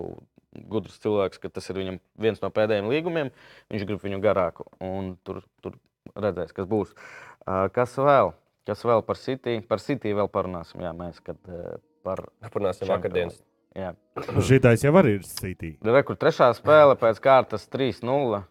gudrs 0.71 1.01
cilvēks, 1.03 1.41
ka 1.43 1.51
tas 1.51 1.67
ir 1.73 1.81
viņam 1.81 1.99
viens 2.23 2.43
no 2.45 2.53
pēdējiem 2.55 2.91
līgumiem. 2.93 3.33
Viņš 3.73 3.89
grib 3.89 4.05
viņu 4.05 4.21
garāku, 4.23 4.69
un 4.85 5.17
tur, 5.27 5.43
tur 5.65 5.75
redzēs, 6.15 6.55
kas 6.55 6.69
būs. 6.71 6.93
Uh, 6.93 7.67
Kas 7.75 7.97
vēl? 7.99 8.31
Kas 8.69 8.85
vēl 8.87 9.03
par 9.03 9.19
City? 9.19 9.57
Par 9.67 9.83
City 9.83 10.13
vēl 10.15 10.29
parunāsim. 10.31 10.85
Jā, 10.85 10.93
mēs 10.95 11.19
kad, 11.25 11.41
par. 12.03 12.25
Parunāsim 12.53 12.89
vakardienas. 12.91 13.41
Jā. 13.79 13.95
Šitais 14.49 14.83
jau 14.85 14.93
arī 15.01 15.17
ir 15.21 15.25
City. 15.29 15.75
Rekur 15.87 16.19
trešā 16.21 16.51
spēle 16.59 16.99
pēc 17.01 17.21
kārtas 17.25 17.65
3-0. 17.73 18.43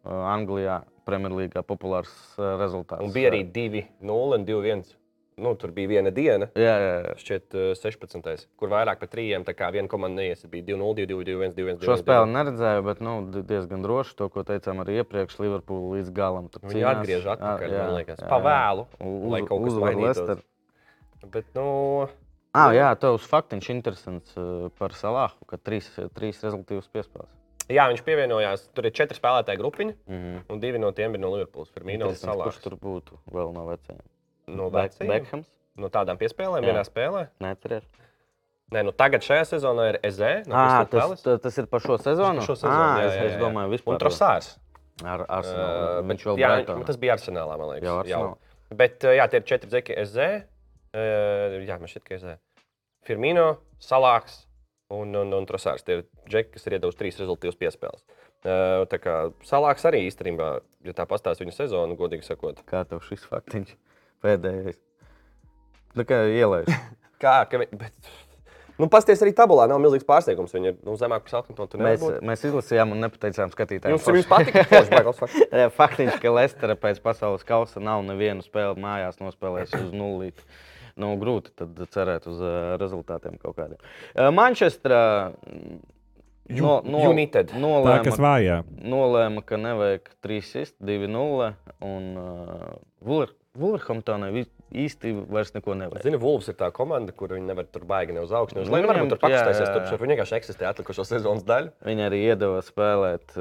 Uh, 0.00 0.14
Anglijā, 0.32 0.78
Premjerlīgā 1.04 1.60
populārs 1.66 2.08
uh, 2.38 2.54
rezultāts. 2.60 3.02
Un 3.04 3.10
bija 3.12 3.28
arī 3.34 3.42
2-0 3.52 4.38
un 4.38 4.46
2-1. 4.48 4.94
Nu, 5.40 5.54
tur 5.56 5.70
bija 5.72 5.88
viena 5.88 6.10
diena. 6.12 6.46
Jā, 6.56 6.72
jā, 6.80 6.94
jā. 7.04 7.12
Šķiet, 7.20 7.54
uh, 7.56 7.68
16. 7.76 8.46
kur 8.60 8.68
vairāk 8.72 9.00
par 9.02 9.08
trījiem. 9.12 9.44
Tā 9.44 9.52
kā 9.56 9.68
viena 9.72 9.88
komanda 9.92 10.20
neies, 10.22 10.40
bija 10.52 10.70
2-0, 10.70 11.04
2-1, 11.10 11.52
2-1. 11.58 11.84
Šo 11.84 11.96
spēli 12.00 12.32
neredzēju, 12.32 12.86
bet 12.88 13.00
nu, 13.04 13.14
di- 13.32 13.44
diezgan 13.48 13.84
droši 13.84 14.16
to, 14.22 14.28
ko 14.32 14.44
teicām 14.48 14.80
arī 14.84 14.98
iepriekš. 15.02 15.36
Liverpoola 15.44 15.98
līdz 15.98 16.12
galam. 16.16 16.48
tur 16.52 16.64
Viņi 16.64 16.76
cīnās. 16.80 17.00
atgriež 17.02 17.28
atpakaļ, 17.34 17.76
Jā, 17.76 17.84
man 17.84 17.94
liekas. 18.00 18.20
jā, 18.24 18.28
Pa 18.32 18.40
jā. 18.40 18.46
vēlu, 18.48 18.86
U- 19.04 19.30
lai 19.34 19.42
kaut 19.48 19.64
kas 19.68 19.78
mainītos. 19.84 20.04
Leicester. 20.04 20.44
Bet, 21.36 21.48
nu, 21.56 21.68
Ah, 22.52 22.72
jā, 22.74 22.88
tavs 22.98 23.26
faktiņš 23.30 23.68
interesants 23.70 24.32
uh, 24.36 24.70
par 24.78 24.90
Salāhu, 24.98 25.38
ka 25.46 25.56
trīs, 25.56 25.86
trīs 26.16 26.40
rezultātus 26.42 26.88
piespēlēs. 26.90 27.30
Jā, 27.70 27.84
viņš 27.92 28.02
pievienojās. 28.02 28.64
Tur 28.74 28.88
ir 28.88 28.94
četri 28.96 29.14
spēlētāji 29.20 29.60
grupiņi, 29.60 29.94
Mm 30.08 30.16
-hmm. 30.18 30.40
un 30.50 30.60
divi 30.60 30.78
no 30.82 30.90
tiem 30.92 31.14
ir 31.14 31.20
no 31.20 31.30
Liverpools. 31.30 31.70
Kurš 31.70 32.58
tur 32.64 32.74
būtu 32.74 33.18
vēl 33.30 33.52
no 33.54 33.66
vecajiem? 33.66 34.02
No 34.48 34.70
vecajiem? 34.70 35.12
Bekhams? 35.12 35.46
No 35.76 35.88
tādām 35.88 36.18
piespēlēm, 36.18 36.64
Jā. 36.64 36.72
vienā 36.72 36.82
spēlē. 36.84 37.28
Neatceries. 37.40 37.84
Nē, 38.70 38.82
nu 38.86 38.92
tagad 38.92 39.22
šajā 39.22 39.44
sezonā 39.54 39.88
ir 39.90 40.00
Eze. 40.02 40.42
No 40.46 40.54
Crystal 40.54 40.86
tas, 40.86 41.22
tas, 41.22 41.40
tas 41.40 41.58
ir 41.58 41.66
par 41.66 41.80
šo 41.80 41.96
sezonu? 41.98 42.38
Par 42.42 42.46
šo 42.46 42.54
sezonu, 42.56 42.74
ah, 42.74 42.98
jā, 43.00 43.06
es, 43.06 43.14
jā, 43.14 43.24
es 43.24 43.32
jā. 43.32 43.38
domāju, 43.40 43.70
vispār. 43.70 43.94
Un 43.94 43.98
Trosārs. 43.98 44.58
Ar 45.04 45.20
Uh, 45.20 45.26
Arsenālu. 45.38 46.06
bet, 46.06 46.20
jā, 46.38 46.50
Brightonā. 46.56 46.84
tas 46.86 46.96
bija 46.96 47.14
Arsenālā, 47.14 47.58
man 47.58 47.68
liekas. 47.70 47.86
Jau 47.88 47.96
Arsenālā. 48.02 48.36
Bet, 48.70 49.04
uh, 49.04 49.10
jā, 49.16 49.28
tie 49.30 49.36
ir 49.40 49.42
četri 49.44 49.70
zeki 49.70 49.96
SZ. 50.06 50.44
Uh, 50.90 51.60
jā, 51.62 51.76
man 51.78 51.90
šķiet, 51.90 52.06
ka 52.06 52.18
SZ. 52.18 52.38
Firmino, 53.06 53.50
Salāks 53.82 54.42
un, 54.90 55.14
un, 55.14 55.34
un 55.36 55.46
Trosārs. 55.48 55.84
Tie 55.86 56.00
ir 56.00 56.06
džeki, 56.26 56.56
kas 56.56 56.66
ir 56.66 56.78
iedavuši 56.78 57.00
trīs 57.00 57.20
rezultātus 57.22 57.58
piespēles. 57.60 58.02
Uh, 58.40 58.86
tā 58.90 58.98
kā 59.00 59.16
Salāks 59.46 59.84
arī 59.88 60.02
īstenībā, 60.08 60.52
ja 60.86 60.96
tā 60.96 61.06
pastāsta 61.08 61.44
viņa 61.44 61.56
sezonu, 61.56 61.98
godīgi 61.98 62.26
sakot. 62.26 62.62
Kā 62.68 62.82
tev 62.88 63.04
šis 63.06 63.26
faktiņš 63.28 63.76
pēdējais? 64.24 64.80
Tā 65.98 66.06
kā 66.08 66.24
ielaiž. 66.30 66.72
Kā, 67.20 67.42
ka, 67.44 67.58
bet, 67.60 67.92
nu, 68.80 68.86
pasties 68.88 69.20
arī 69.20 69.34
tabulā, 69.36 69.66
nav 69.68 69.76
milzīgs 69.82 70.06
pārsteigums. 70.08 70.54
Viņa 70.56 70.70
ir 70.70 70.78
nu, 70.86 70.94
zemāk 70.96 71.26
par 71.28 71.66
tu 71.68 71.80
Mēs, 71.84 72.00
mēs 72.24 72.44
izlasījām 72.48 72.94
un 72.94 73.04
nepateicām 73.04 73.52
skatītājiem. 73.52 73.98
Jums, 73.98 74.06
jums 74.08 74.30
patika, 74.30 74.62
ka 74.64 75.12
fakts. 75.18 75.36
Jā, 75.60 75.66
Faktiņš, 75.76 76.16
ka 76.22 76.32
Lestera 76.32 76.78
pēc 76.80 77.02
pasaules 77.04 77.44
kausa 77.44 77.82
nav 77.84 78.00
nevienu 78.08 78.40
spēli 78.46 78.80
mājās 78.80 79.20
nospēlējusi 79.20 79.82
uz 79.82 79.92
nulli. 79.92 80.32
Nu, 80.96 81.14
grūti 81.20 81.52
tad 81.54 81.78
cerēt 81.94 82.26
uz 82.26 82.40
uh, 82.40 82.76
rezultātiem 82.80 83.38
kaut 83.42 83.56
kādiem. 83.56 83.78
Uh, 84.16 84.30
Manchestra 84.34 85.32
no, 86.50 86.80
no, 86.84 87.02
United. 87.10 87.52
Tā 87.52 87.60
nolēma, 87.62 88.00
kas 88.06 88.18
vājā. 88.20 88.62
nolēma, 88.82 89.44
ka 89.46 89.58
nevajag 89.60 90.08
3-6, 90.24 90.74
2-0. 90.82 91.52
Un 91.86 92.08
uh, 92.18 93.28
Vulverhamptonai 93.60 94.30
vi- 94.34 94.46
īsti 94.70 95.10
vairs 95.26 95.50
neko 95.56 95.74
nevajag. 95.74 96.04
Zini, 96.06 96.18
Wolves 96.22 96.46
ir 96.52 96.54
tā 96.54 96.68
komanda, 96.74 97.10
kur 97.12 97.32
viņi 97.34 97.48
nevar 97.48 97.66
tur 97.66 97.82
baigi 97.90 98.14
ne 98.14 98.20
uz 98.22 98.30
augšu, 98.30 98.54
ne 98.54 98.62
uz 98.62 98.68
Nu, 98.68 98.76
leju. 98.76 98.84
Nu, 98.84 98.88
Varbūt 98.92 99.00
viņiem- 99.00 99.10
tur 99.10 99.18
jā, 99.32 99.88
tur 99.90 99.98
viņi 100.04 100.14
vienkārši 100.14 100.36
eksistē 100.38 100.68
atlikušo 100.68 101.04
sezonas 101.08 101.42
daļu. 101.48 101.72
Viņi 101.84 102.04
arī 102.06 102.20
iedeva 102.30 102.60
spēlēt, 102.62 103.34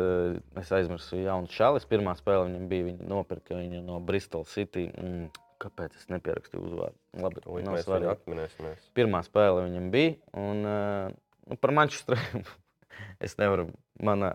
es 0.57 0.71
aizmirsu, 0.73 1.21
jaunu 1.21 1.47
šālis. 1.53 1.85
Pirmā 1.85 2.15
spēle 2.17 2.47
viņam 2.49 2.65
bija, 2.71 2.87
viņi 2.89 3.07
nopirka 3.07 3.53
viņu 3.59 3.83
no 3.85 3.99
Bristol 3.99 4.45
City. 4.49 4.87
Mm, 4.97 5.29
kāpēc 5.61 5.95
es 5.99 6.07
nepierakstīju 6.11 6.65
uzvārdu? 6.69 6.97
Labi, 7.23 7.43
Tūlīt 7.45 7.67
nav 7.67 7.79
svarīgi. 7.83 8.11
atminēsimies. 8.15 8.89
Pirmā 8.97 9.21
spēle 9.27 9.65
viņam 9.67 9.89
bija. 9.93 10.15
Un, 10.39 10.61
uh, 10.65 11.15
nu, 11.49 11.57
par 11.59 11.73
Manchesteru 11.75 12.43
es 13.25 13.37
nevaru. 13.41 13.69
Mana 14.03 14.33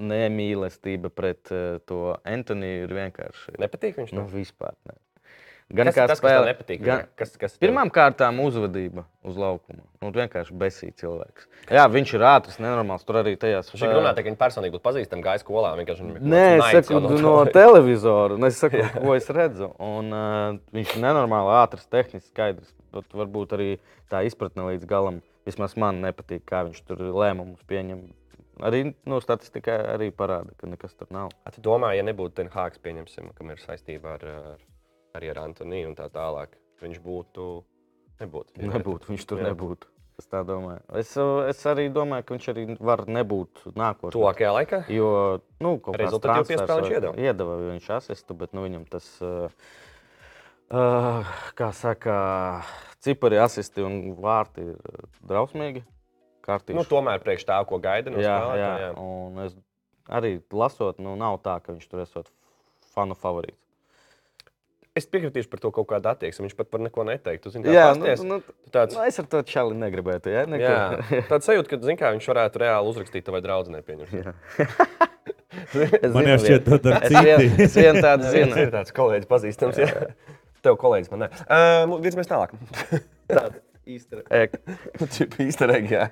nemīlestība 0.00 1.10
pret 1.14 1.50
uh, 1.54 1.78
to 1.86 2.16
Antoniu 2.26 2.84
ir 2.86 2.94
vienkārši. 2.94 3.56
Nepatīk 3.62 3.98
viņš. 4.00 4.14
Nu, 4.16 4.24
Nu, 4.24 4.30
vispār. 4.32 4.74
Ne. 4.88 4.96
Gan 5.72 5.88
kas, 5.88 5.96
kā 5.96 6.04
tas, 6.10 6.20
spēle, 6.20 6.44
nepatīk? 6.50 6.82
gan, 6.84 7.06
Kas, 7.16 7.32
kas 7.40 7.54
kārtām 7.94 8.36
uzvedība 8.44 9.06
uz 9.24 9.38
laukuma. 9.40 9.80
Nu, 10.02 10.10
vienkārši 10.12 10.52
besīgs 10.60 10.98
cilvēks. 11.00 11.46
Jā, 11.72 11.86
viņš 11.90 12.12
ir 12.18 12.24
ātris, 12.28 12.58
nenormāls. 12.60 13.06
Tur 13.08 13.22
arī 13.22 13.32
tajās 13.40 13.72
Viņš 13.72 13.84
ir 13.86 13.94
runājis, 13.96 14.18
ka 14.20 14.26
viņi 14.28 14.40
personīgi 14.42 14.74
būtu 14.76 14.84
pazīstami 14.84 15.24
gājis 15.24 15.44
skolā. 15.46 15.72
Nē, 16.20 16.44
es 16.60 16.84
saku, 16.84 17.00
no, 17.00 17.14
no 17.24 17.34
televizora. 17.48 18.36
Nu, 18.36 18.50
Es 18.50 18.60
saku, 18.60 18.82
ko 19.00 19.14
es 19.16 19.30
redzu. 19.32 19.70
Un, 19.82 20.12
uh, 20.12 20.58
viņš 20.76 20.98
ir 20.98 21.06
nenormāli 21.06 21.56
ātrs, 21.62 21.88
tehniski 21.88 22.28
skaidrs. 22.28 22.74
Bet 22.94 23.16
varbūt 23.16 23.56
arī 23.56 23.70
tā 24.12 24.20
izpratne 24.28 24.68
līdz 24.68 24.84
galam. 24.90 25.22
Vismaz 25.48 25.74
man 25.80 26.04
nepatīk, 26.04 26.44
kā 26.48 26.66
viņš 26.68 26.84
tur 26.86 27.00
lēmumus 27.08 27.64
pieņem. 27.68 28.04
Arī 28.64 28.84
no 29.08 29.18
statistikai 29.18 29.80
arī 29.96 30.12
parāda, 30.14 30.52
ka 30.60 30.68
nekas 30.70 30.94
tur 30.94 31.08
nav. 31.10 31.32
A, 31.42 31.50
Tu 31.50 31.64
domā, 31.64 31.90
ja 31.96 32.04
nebūtu 32.06 32.36
Ten 32.38 32.52
Hāgs, 32.52 32.78
pieņemsim, 32.84 33.32
kam 33.34 33.50
ir 33.50 33.58
saistība 33.64 34.14
ar, 34.14 34.28
ar, 34.54 34.62
arī 35.18 35.30
ar 35.32 35.42
Antoniju 35.44 35.90
un 35.90 35.96
tā 35.98 36.08
tālāk, 36.12 36.54
viņš 36.82 37.00
būtu. 37.04 37.48
Nebūtu. 38.20 38.62
Nebūtu, 38.70 39.10
viņš 39.12 39.26
tur 39.30 39.42
Jā. 39.42 39.50
nebūtu. 39.50 39.90
Es 40.14 40.28
tā 40.30 40.44
domāju. 40.46 40.78
Es, 40.94 41.10
es 41.50 41.62
arī 41.66 41.88
domāju, 41.90 42.22
ka 42.26 42.36
viņš 42.36 42.44
arī 42.52 42.64
var 42.78 43.02
nebūt 43.10 43.64
nākošais. 43.74 44.14
Tuvākajā 44.14 44.50
laikā? 44.54 44.78
Jo 44.94 45.08
nu, 45.58 45.72
kaut 45.82 45.96
kāds 45.96 46.04
Rezultatīvu 46.04 46.28
transfers 46.28 46.60
piespēli 46.60 46.84
viņš 46.84 46.94
iedeva. 46.94 47.14
Iedeva 47.18 47.56
viņš 47.64 47.88
asistu, 47.96 48.36
bet 48.38 48.54
nu, 48.54 48.62
viņam 48.62 48.84
tas, 48.92 49.08
uh, 49.26 49.72
kā 51.58 51.72
saka, 51.74 52.14
cipari, 53.02 53.40
asisti 53.42 53.82
un 53.82 53.98
vārti 54.22 54.68
ir 54.70 55.02
drausmīgi. 55.26 55.82
Kārtīgi. 56.44 56.76
Nu, 56.78 56.86
tomēr 56.86 57.22
priekš 57.24 57.48
tā, 57.48 57.58
ko 57.66 57.80
gaida 57.82 58.12
no 58.12 58.22
jā, 58.22 58.28
jā, 58.28 58.38
spēlētājiem. 58.38 58.86
jā. 58.86 58.94
Un 59.02 59.44
es 59.48 59.58
arī 60.12 60.36
lasot, 60.52 61.02
nu, 61.02 61.16
nav 61.18 61.40
tā, 61.42 61.56
ka 61.64 61.74
viņš 61.74 61.90
tur 61.90 62.04
esot 62.04 62.30
fanu 62.94 63.16
favorīts. 63.18 63.63
Es 64.94 65.08
piekritīšu 65.10 65.50
par 65.50 65.58
to 65.58 65.72
kaut 65.74 65.88
kādu 65.90 66.06
attieksmi. 66.06 66.44
Viņš 66.46 66.54
pat 66.54 66.68
par 66.70 66.82
neko 66.84 67.02
neteiktu. 67.08 67.50
Zini, 67.50 67.66
Jā, 67.66 67.72
jā, 67.74 67.86
nu, 67.98 68.04
pasties, 68.06 68.20
nu, 68.30 68.36
tu 68.46 68.70
tāds, 68.76 68.94
nu, 68.94 69.02
es 69.10 69.18
ar 69.18 69.26
to 69.32 69.40
čali 69.50 69.74
negribētu. 69.80 70.30
Ja? 70.30 70.44
Neko. 70.46 70.68
jā, 70.70 71.24
tāds 71.32 71.48
sajūta, 71.50 71.72
ka 71.72 71.96
kā, 71.98 72.12
viņš 72.14 72.28
varētu 72.30 72.62
reāli 72.62 72.92
uzrakstīt 72.92 73.32
vai 73.34 73.42
draudzenei 73.42 73.82
pieņemt. 73.82 74.14
Es 75.98 76.12
Man 76.14 76.30
jau 76.30 76.38
šķiet, 76.38 76.62
vienu. 76.62 76.78
tad 76.78 76.86
ar 76.92 77.08
Es 77.08 77.10
vien, 77.10 77.42
citi. 77.42 77.66
es 77.66 77.76
vien 77.82 78.00
tādu 78.06 78.30
Zinu, 78.36 78.54
zinu. 78.54 78.62
ir 78.68 78.72
tāds 78.74 78.94
kolēģis 78.94 79.30
pazīstams. 79.34 79.82
Jā. 79.82 80.06
Tev 80.62 80.78
kolēģis 80.80 81.10
man 81.10 81.26
ne. 81.26 81.30
Uh, 81.50 81.98
Virzamies 82.06 82.30
tālāk. 82.30 82.54
Īstenībā, 83.84 85.78
jā. 85.94 86.04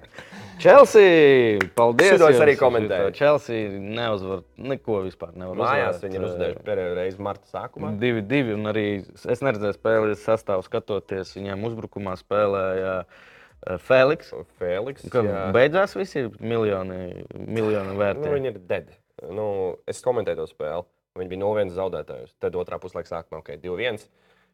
Chelsea, 0.63 1.59
paldies! 1.77 2.13
Šito 2.15 2.29
es 2.31 2.41
arī 2.45 2.55
komentēju. 2.61 3.13
Chelsea 3.17 3.71
neuzvar 3.73 4.43
neko 4.61 5.01
vispār. 5.07 5.33
Nevar 5.41 5.59
Mājās 5.59 6.03
viņi 6.05 6.19
ir 6.21 6.27
uzdevuši 6.29 6.65
pēdējo 6.67 6.95
reizi 6.99 7.25
marta 7.25 7.49
sākumā. 7.51 7.95
Divi, 8.03 8.23
divi, 8.29 8.55
un 8.59 8.71
arī 8.71 8.85
es 9.01 9.43
neredzēju 9.43 9.79
spēli 9.79 10.19
sastāvu 10.21 10.67
skatoties. 10.69 11.33
Viņiem 11.39 11.65
uzbrukumā 11.71 12.15
spēlēja 12.21 12.95
eh, 13.03 13.77
Feliks. 13.89 14.35
Feliks. 14.61 15.09
Beidzās 15.57 15.97
visi 15.99 16.27
miljoni, 16.39 17.25
miljoni 17.41 17.95
Nu, 17.95 17.99
vērtīgi. 18.05 18.37
viņi 18.37 18.53
ir 18.53 18.63
dead. 18.69 18.93
Nu, 19.33 19.49
es 19.89 20.05
komentēju 20.05 20.45
to 20.45 20.49
spēli. 20.53 20.87
Viņi 21.19 21.29
bija 21.35 21.43
0-1 21.45 21.75
zaudētājus. 21.77 22.37
Tad 22.41 22.55
otrā 22.57 22.79
puslaika 22.81 23.11
sākumā 23.11 23.43
ok, 23.43 23.57
2-1. 23.65 24.07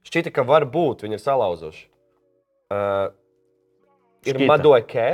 Šķita, 0.08 0.32
ka 0.34 0.46
varbūt 0.46 1.04
viņi 1.04 1.18
ir 1.18 1.22
salauzuši. 1.22 1.86
Uh, 2.68 3.08
ir 4.28 4.36
Šķita. 4.36 4.48
Madoke. 4.50 5.08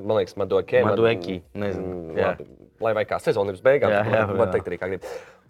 Man 0.00 0.16
liekas, 0.18 0.36
Madoke. 0.40 0.80
Madueki, 0.82 1.38
nezinu, 1.54 1.94
Mm, 2.10 2.16
jā. 2.18 2.30
Lai 2.82 2.92
vai 2.96 3.04
kā 3.06 3.18
sezonas 3.22 3.60
beigās, 3.62 3.92
Jā, 3.92 4.00
jā, 4.10 4.22
var 4.32 4.48
jā. 4.48 4.52
teikt 4.56 4.70
arī 4.72 4.78
kā 4.80 4.88
grib. 4.90 5.04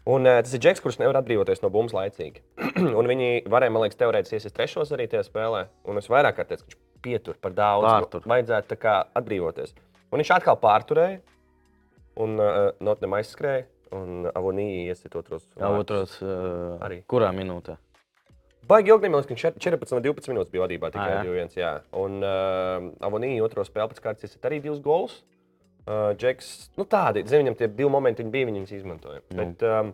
Un 0.04 0.26
uh, 0.28 0.40
tas 0.44 0.52
ir 0.52 0.61
Džeks, 0.61 0.82
kurš 0.84 0.99
nevar 1.00 1.16
atbrīvoties 1.23 1.62
no 1.64 1.70
bumbas 1.73 1.94
laicīgi. 1.96 2.42
un 2.99 3.08
viņi 3.08 3.30
varēja, 3.49 3.73
man 3.73 3.87
liekas, 3.87 3.96
teorētiski 4.02 4.37
iesaistīt 4.37 4.56
trešos 4.58 4.92
arī 4.92 5.06
tajā 5.08 5.23
spēlē. 5.30 5.62
Un 5.88 5.96
es 6.02 6.11
vairāk 6.12 6.37
kā 6.37 6.44
teicu, 6.50 6.66
ka 6.66 6.75
viņš 6.75 6.80
pietur 7.06 7.38
par 7.40 7.54
daudz. 7.56 7.87
Pārtur. 7.88 8.26
Nu, 8.26 8.32
Vajadzētu 8.34 8.68
tā 8.75 8.78
kā 8.82 8.96
atbrīvoties. 9.16 9.73
Un 10.12 10.20
viņš 10.20 10.34
atkal 10.37 10.58
pārturēja. 10.61 11.23
Un 12.20 12.37
uh, 12.38 12.75
Notnam 12.84 13.16
aizskrēja. 13.16 13.64
Un 13.94 14.28
Avonija 14.34 14.90
iesaistīja 14.92 15.23
otros. 15.23 15.49
Jā, 15.56 15.68
otros, 15.78 16.18
uh, 16.20 16.76
Arī. 16.84 17.00
kurā 17.08 17.30
minūtē? 17.34 17.78
Baigi 18.68 18.92
ilgi, 18.94 19.11
man 19.11 19.21
liekas, 19.21 19.28
ka 19.28 19.35
viņš 19.35 19.61
14 19.66 19.97
vai 19.97 20.02
12 20.06 20.33
minūtes 20.33 20.52
bija 20.54 20.64
vadībā 20.64 20.90
tikai 20.94 21.11
Ah, 21.11 21.21
jā. 21.21 21.28
2-1. 21.28 21.59
Jā. 21.61 21.73
Un 22.00 22.18
uh, 22.25 22.88
Avonija 23.04 23.44
otro 23.44 23.64
spēli 23.66 23.92
pēc 23.92 24.00
kārtas 24.04 24.25
iesaistīja 24.26 24.50
arī 24.50 24.62
divus 24.64 24.80
golus. 24.85 25.21
Uh, 25.85 26.14
Džeks, 26.16 26.71
nu 26.80 26.87
tādi, 26.88 27.26
zinu, 27.28 27.44
viņam 27.44 27.59
tie 27.61 27.68
divi 27.68 27.90
momenti 27.92 28.25
viņi 28.25 28.33
bija, 28.33 28.49
viņi 28.49 28.62
viņus 28.62 28.75
izmantoja. 28.78 29.21
Nu. 29.28 29.37
Bet 29.42 29.64
um, 29.68 29.92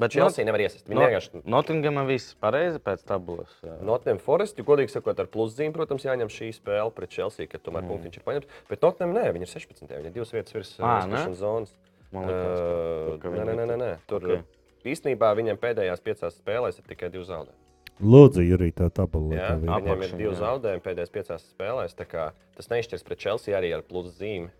Bet 0.00 0.14
Chelsea 0.16 0.42
nevar 0.48 0.62
iesaistīt. 0.64 0.88
Viņi 0.88 0.98
no, 0.98 1.04
vienkārši 1.06 1.42
Nottingamā 1.52 2.02
viss 2.08 2.32
pareizi 2.42 2.80
pēc 2.82 3.04
tabulas. 3.06 3.52
Notnēm 3.86 4.18
Forest, 4.22 4.58
jo, 4.58 4.64
godīgi 4.66 4.90
sakot, 4.94 5.20
ar 5.20 5.28
pluszīmi, 5.30 5.74
protams, 5.76 6.06
jāņem 6.08 6.32
šī 6.32 6.48
spēle 6.56 6.90
pret 6.96 7.12
Chelsea, 7.12 7.46
kad 7.50 7.62
tomēr 7.62 7.84
mm. 7.84 7.90
punktiņš 7.92 8.18
ir 8.18 8.24
paņemts. 8.26 8.60
Bet 8.72 8.82
Notnēm 8.82 9.12
nē, 9.14 9.26
viņi 9.36 9.46
ir 9.46 9.52
16. 9.52 9.84
Viņi 9.92 10.10
ir 10.10 10.16
divas 10.16 10.32
vietas 10.34 10.56
virs 10.56 10.72
Ā, 10.80 10.94
izkrišanas 11.04 11.38
zonas. 11.38 11.74
Man 12.12 12.26
liekas, 12.28 12.58
ka- 12.58 12.72
Uh, 13.12 13.18
ka 13.20 13.28
nē, 13.28 13.36
viņi- 13.36 13.46
nē, 13.46 13.54
nē, 13.60 13.66
nē, 13.68 13.76
nē. 13.84 13.90
Tur 14.10 14.24
Ok. 14.24 14.30
okay. 14.32 14.90
īstenībā 14.96 15.30
viņiem 15.38 15.60
pēdējās 15.60 16.02
piecās 16.02 16.40
spēlēs 16.40 16.80
ir 16.80 16.88
tikai 16.88 17.12
divi 17.12 17.28
zaudējumi. 17.28 17.60
Lūdzu, 18.02 18.42
arī 18.56 18.72
tā 18.74 18.88
tabula. 18.94 19.36
Jā, 19.36 19.52
tā 19.52 19.60
viņiem 19.62 20.02
ir 20.08 20.16
divi 20.18 20.34
zaudējumi 20.40 20.82
pēdējās 20.82 21.14
piecās 21.14 21.44
spēlēs. 21.52 21.94
Tas 21.96 22.70
neizšķirs 22.72 23.06
pret 23.06 23.22
Chelsea 23.22 23.54
arī 23.58 23.70
ar 23.76 23.84
pluszīmi. 23.86 24.50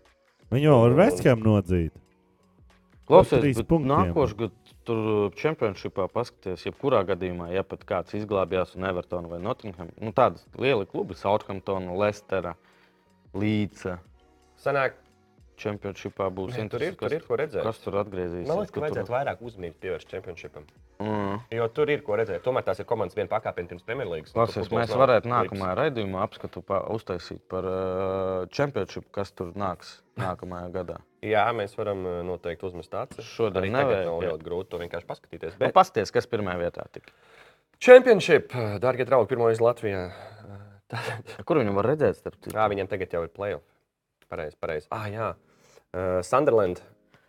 Viņu 0.53 0.69
jau 0.69 0.79
var 0.85 0.95
Vestkam 1.01 1.43
nodzīt. 1.43 1.95
Klausies, 3.03 3.59
nākošais 3.67 4.37
gads 4.39 4.75
tur 4.87 5.31
čempionšipā 5.35 6.05
paskaties, 6.13 6.63
jebkurā 6.69 7.01
gadījumā, 7.07 7.49
ja 7.51 7.65
pat 7.67 7.83
kāds 7.87 8.15
izglābjās 8.15 8.77
un 8.77 8.87
Evertona 8.87 9.27
vai 9.27 9.41
Nottingham, 9.43 9.89
nu 9.99 10.13
tādas 10.15 10.45
lieli 10.59 10.87
klubi, 10.87 11.17
Southampton, 11.19 11.89
Leicester, 11.99 12.53
Līdze. 13.35 13.97
Sanāk, 14.63 14.95
čempionšipā 15.63 16.27
būs 16.35 16.53
Nē, 16.57 16.65
tur 16.71 16.83
ir- 16.85 16.95
tur 16.99 17.13
ir 17.15 17.23
ko 17.27 17.37
redzēt. 17.39 17.63
Kas 17.65 17.79
tur 17.83 17.97
atgriezīsies? 18.01 18.47
Man 18.47 18.59
liekas, 18.61 18.71
ka 18.71 18.79
Kur 18.79 18.81
tur- 18.81 18.85
vajadzētu 18.89 19.13
vairāk 19.15 19.41
uzmanības 19.49 19.79
pievērst 19.83 20.11
čempionšipam. 20.13 20.65
Mm. 21.03 21.39
Jo 21.57 21.67
tur 21.73 21.89
ir 21.89 22.01
ko 22.05 22.17
redzēt. 22.19 22.43
Tomēr 22.45 22.63
tās 22.67 22.79
ir 22.79 22.85
komandas 22.89 23.15
viena 23.17 23.31
pakāpena 23.31 23.67
pirms 23.71 23.83
Premjerlīgas. 23.87 24.33
Mēs 24.35 24.93
varētu 24.93 25.31
nākamajā 25.31 25.73
raidījumā 25.81 26.21
apskatu 26.27 26.61
pa, 26.63 26.81
uztaisīt 26.93 27.41
par 27.49 27.63
uh, 27.65 28.45
čempionšipu, 28.53 29.09
kas 29.11 29.31
tur 29.31 29.51
nāks 29.55 30.01
nākamajā 30.19 30.69
gadā. 30.71 30.99
Jā, 31.23 31.45
mēs 31.55 31.75
varam 31.79 32.05
uh, 32.05 32.19
noteikti 32.27 32.67
uzmest 32.67 32.93
acis. 32.93 33.25
Šodien 33.25 33.71
nav 33.71 33.89
jā. 33.91 34.03
ļoti 34.07 34.43
grūti 34.43 34.69
to 34.75 34.77
vienkārši 34.83 35.07
paskatīties. 35.07 35.55
Nu, 35.57 35.65
Bet 35.65 35.73
pasties, 35.73 36.11
kas 36.11 36.27
pirmajā 36.27 36.59
vietā 36.67 36.85
tika. 36.91 37.11
Championship, 37.83 38.53
darbie 38.79 39.03
draugi, 39.07 39.27
pirmo 39.33 39.47
reizi 39.49 39.63
Latvijā. 39.63 40.11
Kur 41.47 41.57
viņu 41.57 41.73
var 41.75 41.87
redzēt? 41.89 42.21
Jā, 42.53 42.67
viņiem 42.69 42.87
tagad 42.91 43.11
jau 43.15 43.23
ir 43.25 43.31
playoff. 43.33 43.63
Pareizi, 44.29 44.55
pareizi. 44.61 44.87
Ah, 44.93 45.07
jā. 45.11 45.31
Uh, 45.93 46.19
Sunderland. 46.25 46.81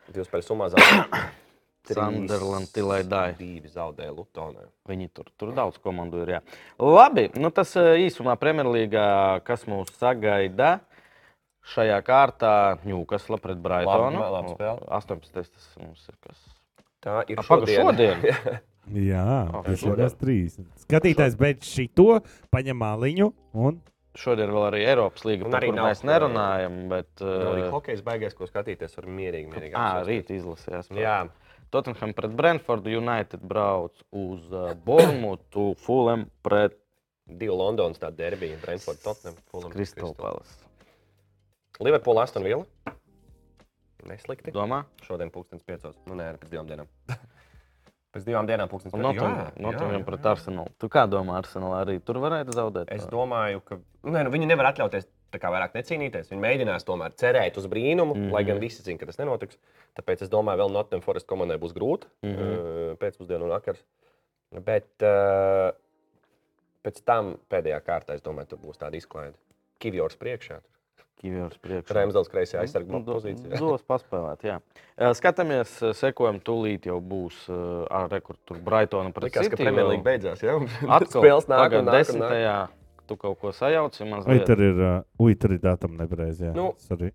Divas 0.09 0.28
spēles 0.30 0.49
summā 0.49 0.71
zaudēja. 0.73 1.04
Sunderland, 1.92 2.71
Tilai 2.73 3.02
Dai. 3.04 3.35
Divi 3.37 3.68
zaudēja 3.68 4.12
Lutonē. 4.16 4.64
Viņi 4.88 5.11
tur, 5.12 5.28
tur 5.37 5.52
daudz 5.56 5.76
komandu 5.85 6.23
ir. 6.25 6.30
Jā. 6.38 6.40
Labi, 6.80 7.26
nu 7.37 7.50
tas 7.52 7.75
eh, 7.76 8.06
īsumā 8.06 8.38
Premjerlīgā, 8.40 9.04
kas 9.44 9.66
mūs 9.68 9.92
sagaida. 10.00 10.78
Šajā 11.75 11.99
kārtā 12.04 12.54
Ņūkasla 12.88 13.37
pret 13.40 13.61
Braitonu. 13.64 14.21
Labi, 14.21 14.33
labi 14.33 14.54
spēle. 14.56 14.88
18. 14.97 15.44
tas 15.44 15.68
mums 15.80 16.09
ir 16.09 16.16
kas. 16.25 16.40
Tā 17.04 17.21
ir 17.28 17.40
A, 17.40 17.44
paga, 17.44 17.68
šodien? 17.68 18.25
Jā, 19.12 19.28
tas 19.52 19.71
ir 19.76 19.80
šodien. 19.85 20.00
tas 20.06 20.16
trīs. 20.21 20.59
Skatītājs 20.85 21.37
beidz 21.40 21.68
šito, 21.68 22.23
paņem 22.52 22.80
māliņu 22.80 23.30
un 23.61 23.80
Šodien 24.14 24.52
vēl 24.54 24.68
arī 24.68 24.83
Eiropas 24.87 25.25
līnija, 25.26 25.50
par 25.50 25.64
kuru 25.66 25.80
mēs 25.83 26.04
nerunājam. 26.06 26.76
Bet, 26.92 27.11
Nav 27.18 27.49
arī 27.50 27.64
eh, 27.64 27.73
hokejs 27.73 28.04
baigais, 28.06 28.37
ko 28.38 28.47
skatīties. 28.47 28.94
Var 29.00 29.09
mierīgi, 29.11 29.49
mierīgi. 29.50 29.75
apsēsties. 29.75 30.06
rīt 30.11 30.30
izlasījās. 30.37 30.90
Jā, 30.94 31.16
Tottenham 31.75 32.14
pret 32.14 32.37
Brentfordu, 32.38 32.92
United 32.94 33.42
brauc 33.50 34.04
uz 34.14 34.47
uh, 34.54 34.71
Bournemouthu, 34.87 35.73
Fulham 35.83 36.28
pret 36.47 36.78
divi 37.26 37.50
Londonas 37.50 37.99
tādi 37.99 38.23
derbiji. 38.23 38.61
Brentford, 38.62 39.02
Tottenham, 39.02 39.40
Fulham. 39.50 39.75
Crystal 39.75 40.14
Palace. 40.14 40.61
Liverpool, 41.83 42.23
Aston 42.23 42.47
Villa. 42.47 42.94
Neslikti. 44.06 44.52
Domā? 44.54 44.85
Šodien 45.02 45.33
pūkstens 45.35 45.64
piecos. 45.66 45.97
Nu, 46.06 46.14
nē, 46.21 46.37
pēc 46.38 46.54
divām 46.54 46.71
dienām. 46.71 46.90
pēc 48.14 48.25
divām 48.28 48.47
dienām 48.49 48.71
pūkstens. 48.71 48.94
Nottingham 48.94 50.04
pret 50.06 50.26
Arsenalu. 50.30 50.71
Tu 50.78 50.88
kā 50.92 51.04
domā, 51.11 51.37
Arsenal 51.42 51.75
arī 51.83 51.99
tur 52.00 52.21
varētu 52.23 52.54
zaudēt? 52.56 52.92
Es 52.94 53.06
domāju, 53.11 53.61
ka 53.66 53.78
nē, 54.06 54.25
nu, 54.25 54.30
viņi 54.35 54.47
nevar 54.47 54.71
atļauties 54.73 55.09
kā 55.35 55.50
vairāk 55.50 55.73
necīnīties. 55.75 56.28
Viņi 56.30 56.42
mēģinās 56.44 56.85
tomēr 56.87 57.11
cerēt 57.18 57.56
uz 57.59 57.66
brīnumu, 57.66 58.14
mm 58.14 58.18
Mhm. 58.21 58.28
-hmm. 58.28 58.33
lai 58.37 58.44
gan 58.44 58.59
visi 58.62 58.83
zina, 58.87 58.99
ka 58.99 59.06
tas 59.06 59.18
nenotiks. 59.18 59.59
Tāpēc 59.99 60.23
es 60.23 60.28
domāju, 60.30 60.59
vēl 60.62 60.71
Nottingham 60.73 61.02
Forest 61.02 61.26
komandai 61.26 61.59
būs 61.59 61.75
grūti 61.75 62.06
mm 62.23 62.30
Mhm. 62.30 62.42
-hmm. 62.42 62.97
pēcpusdienu 63.02 63.42
un 63.42 63.50
vakars. 63.50 63.83
Bet 64.52 64.87
uh, 65.02 65.73
pēc 66.85 67.02
tam 67.04 67.37
pēdējā 67.50 67.80
kārtā, 67.83 68.14
es 68.14 68.23
domāju, 68.23 68.47
tur 68.47 68.59
būs 68.59 68.78
tāda 68.78 68.94
izklaide. 68.97 69.35
Kivjors 69.80 70.16
priekšā. 70.16 70.61
Kivjors 71.25 71.57
priekšā. 71.64 71.97
Remsdals 71.97 72.28
kreisajā 72.28 72.62
aizsargu 72.66 72.93
Nu, 72.93 73.00
do- 73.07 73.16
pozīcijā. 73.16 73.57
Dos 73.64 73.83
paspēlēt, 73.88 74.45
jā. 74.45 74.59
Skatāmies, 75.16 75.73
sekojam, 75.97 76.37
tūlīt 76.45 76.87
jau 76.90 77.00
būs 77.00 77.47
ar 77.88 78.12
rekordu 78.12 78.40
tur 78.52 78.61
Brightona 78.64 79.11
pret 79.16 79.31
Likās, 79.31 79.49
ka 79.49 79.57
City 79.57 79.64
Premjerlīga 79.64 80.02
vēl. 80.02 80.07
beidzās. 80.12 80.45
Ja? 80.45 80.59
Atkal 81.00 81.25
Spēles 81.25 81.49
nāk, 81.50 81.78
un 81.81 81.88
nāk, 81.88 81.97
desmitajā. 82.04 82.57
Tu 83.09 83.16
kaut 83.21 83.37
ko 83.43 83.50
sajauci 83.52 84.07
mazliet. 84.09 84.47
tur 84.49 84.61
ir, 84.64 84.78
uh, 84.81 85.02
ui, 85.21 85.35
tur 85.37 85.52
ir 85.57 85.64
datuma 85.64 86.04
nepareizi. 86.04 86.47
jā. 86.47 86.54
Nu, 86.57 86.71
Sorry. 86.81 87.11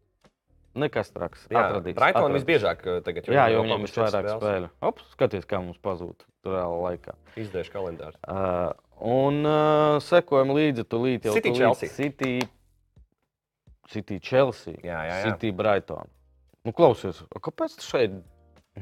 Nekas 0.79 1.09
traks. 1.09 1.47
Jā, 1.49 1.63
Atradīs. 1.63 1.95
Brighton 1.97 2.27
atradīs. 2.29 2.43
visbiežāk 2.43 2.83
tagad. 3.03 3.25
Jā, 3.33 3.47
jo 3.49 3.63
viņam 3.65 3.87
ir 3.87 3.93
vairāk 3.95 4.27
spēļu. 4.35 4.67
Op, 4.85 4.99
skaties, 5.15 5.47
kā 5.49 5.57
mums 5.63 5.79
pazūd 5.81 6.21
reāli 6.45 6.77
laikā. 6.83 7.15
Izdēšu 7.41 7.73
kalendāru. 7.73 8.13
Uh, 8.21 8.69
un 9.01 9.41
uh, 9.49 9.97
sekojam 10.05 10.53
līdzi, 10.53 10.85
tūlīt 10.93 11.25
jau 11.25 11.33
City, 11.33 11.55
Chelsea. 11.57 11.89
City, 11.89 12.35
City, 13.89 14.19
Chelsea. 14.21 14.75
Jā, 14.83 15.01
jā, 15.07 15.15
jā. 15.23 15.31
City, 15.31 15.51
Brighton. 15.55 16.11
Nu, 16.67 16.73
klausies, 16.75 17.23
kāpēc 17.41 17.79
tu 17.79 17.87
šeit? 17.87 18.19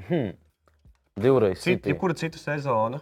Hmm. 0.09 0.35
Divreiz 1.17 1.63
City. 1.63 1.93
jebkura 1.93 2.13
cita 2.17 2.37
sezona. 2.41 2.99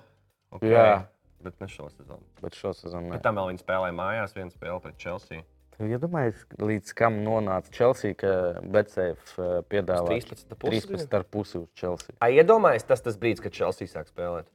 Okay. 0.56 0.72
Jā. 0.72 1.06
Bet 1.44 1.60
ne 1.62 1.68
šo 1.70 1.90
sezonu. 1.92 2.24
Bet 2.42 2.56
šo 2.58 2.72
sezonu. 2.74 3.12
Bet 3.14 3.24
tam 3.26 3.38
vēl 3.38 3.52
viņi 3.52 3.62
spēlēja 3.62 3.96
mājās, 3.96 4.34
viena 4.38 4.54
spēle 4.54 4.80
pret 4.82 4.98
Chelsea. 5.02 5.44
Tu 5.76 5.90
iedomājies, 5.92 6.46
līdz 6.56 6.94
kam 6.96 7.18
nonāca 7.26 7.74
Chelsea, 7.76 8.16
ka 8.16 8.62
Betseif 8.72 9.34
uh, 9.36 9.60
piedāvā 9.68 10.16
13,5 10.16 10.56
13,5 10.64 11.58
uz 11.60 11.68
Chelsea. 11.76 12.16
Ai, 12.24 12.32
iedomājies, 12.40 12.88
tas 12.88 13.04
tas 13.04 13.20
brīdis, 13.20 13.44
kad 13.44 13.58
Chelsea 13.58 13.92
sāk 13.92 14.08
spēlēt. 14.08 14.48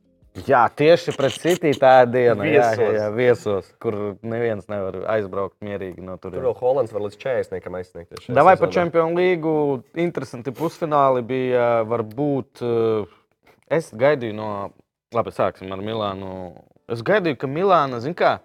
Jā, 0.46 0.62
tieši 0.70 1.12
pret 1.18 1.34
City 1.42 1.72
tā 1.74 2.04
diena. 2.06 2.44
Jā, 2.46 2.52
jā, 2.52 2.66
Viesos. 2.78 2.94
jā, 2.94 3.06
viesos, 3.14 3.70
kur 3.82 3.96
neviens 4.22 4.68
nevar 4.70 5.00
aizbraukt 5.16 5.56
mierīgi 5.64 6.04
no 6.06 6.14
Tur 6.16 6.30
turienes. 6.30 6.44
vēl 6.46 6.54
Hollands 6.60 6.92
var 6.94 7.02
līdz 7.02 7.16
40 7.18 7.78
aizsniegties. 7.80 8.22
šajā 8.26 8.36
Davai 8.38 8.54
par. 8.60 8.70
Champions 8.70 9.16
League. 9.18 9.54
Interesanti 9.98 10.54
pusfināli 10.54 11.24
bija. 11.26 11.82
Varbūt 11.90 12.62
eh, 12.62 13.10
es 13.80 13.90
gaidīju 13.90 14.36
no. 14.38 14.52
Labi, 15.10 15.32
sāksim 15.34 15.72
ar 15.74 15.82
Milānu. 15.82 16.54
Es 16.86 17.02
gaidīju, 17.02 17.40
ka 17.42 17.50
Milāna, 17.50 17.98
zin 17.98 18.14
kā, 18.14 18.36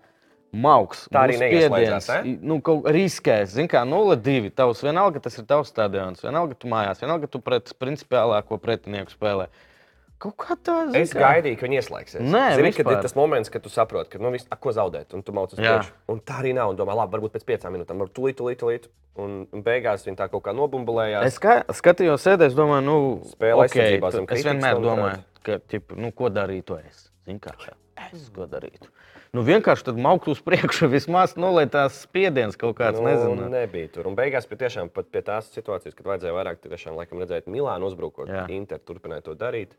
Mauks. 0.55 1.03
Tā 1.11 1.25
arī 1.27 1.35
spiediens, 1.37 2.07
eh? 2.09 2.27
Nu, 2.41 2.57
kaut 2.63 2.87
riskēs. 2.89 3.51
Zin 3.57 3.67
kā, 3.69 3.81
0-2. 3.85 4.49
Tavs 4.55 4.81
vienalga 4.85 5.19
tas 5.21 5.35
ir 5.37 5.45
tavs 5.49 5.69
stadions. 5.73 6.23
Vienalga 6.23 6.55
tu 6.57 6.69
mājās, 6.71 7.01
vienalga 7.03 7.27
tu 7.29 7.41
pret 7.43 7.73
principiālāko 7.81 8.57
pretinieku 8.63 9.11
spēlē. 9.13 9.49
Kaut 10.15 10.36
kā 10.39 10.56
tā, 10.56 10.75
zin 10.89 11.01
Es 11.01 11.12
gaidīju, 11.12 11.58
ka 11.60 11.67
viņi 11.67 11.78
ieslēgsies. 11.82 12.21
Nē, 12.23 12.43
Zini, 12.56 12.71
kad 12.78 12.88
ir 12.93 13.01
tas 13.04 13.15
moments, 13.17 13.51
kad 13.51 13.63
tu 13.65 13.71
saproti, 13.71 14.13
ka 14.13 14.21
nu, 14.23 14.32
viss, 14.32 14.47
ko 14.63 14.71
zaudēt, 14.75 15.12
un 15.17 15.25
tu 15.28 15.36
mācies 15.36 15.60
priekšu. 15.60 15.91
Un 16.13 16.21
tā 16.23 16.39
arī 16.39 16.54
nav. 16.56 16.71
Un 16.71 16.80
domā, 16.80 16.95
labi, 17.01 17.17
varbūt 17.17 17.36
pēc 17.36 17.43
piecām 17.49 17.75
minūtēm, 17.75 17.99
varbūt 17.99 18.15
tūlīt, 18.15 18.39
tūlīt, 18.39 18.62
tūlīt. 18.63 18.88
Un, 19.19 19.36
un 19.51 19.63
beigās 19.63 20.08
viņi 20.08 20.19
tā 20.19 20.30
kaut 20.32 20.43
kā 20.47 20.56
nobumbulējās. 20.56 21.28
Es 21.28 21.39
kā, 21.43 21.58
skatījos, 21.75 22.23
sēdēju, 22.23 22.56
domāju, 22.56 22.86
nu, 22.88 22.97
Spēle 23.32 23.67
okay, 23.67 23.99
tu- 23.99 24.12
zem 24.15 24.23
es 24.23 24.32
kritikas 24.32 24.47
vienmēr 24.49 24.82
domāju, 24.84 25.21
ka, 25.43 25.60
ķip, 25.71 25.95
nu, 25.99 26.12
ko 26.15 26.32
darītu 26.32 26.80
es. 26.80 27.10
Zini, 27.28 27.39
kā 27.43 27.56
es 28.12 28.30
ko 28.36 28.47
darītu. 28.51 28.91
Nu, 29.36 29.43
vienkārši 29.43 29.89
tad 29.89 29.97
maukt 29.99 30.30
uz 30.32 30.39
priekšu, 30.43 30.88
vismaz 30.95 31.36
nu, 31.39 31.49
lai 31.56 31.65
tās 31.71 31.97
spiediens 32.06 32.56
kaut 32.60 32.78
kāds, 32.80 33.01
nu, 33.01 33.10
nezinu. 33.10 33.49
nebija 33.51 33.91
tur. 33.91 34.08
Un 34.08 34.15
beigās 34.15 34.47
pie, 34.47 34.60
tiešām, 34.62 34.91
pat 34.95 35.10
pie 35.12 35.23
tās 35.28 35.49
situācijas, 35.56 35.95
kad 35.97 36.08
vajadzēja 36.12 36.36
vairāk, 36.36 36.62
tiešām, 36.63 36.95
laikam, 36.99 37.19
redzēt 37.23 37.49
Milānu 37.51 37.89
uzbrukot. 37.89 38.32
Inter 38.56 38.80
turpināja 38.80 39.25
to 39.28 39.36
darīt. 39.39 39.75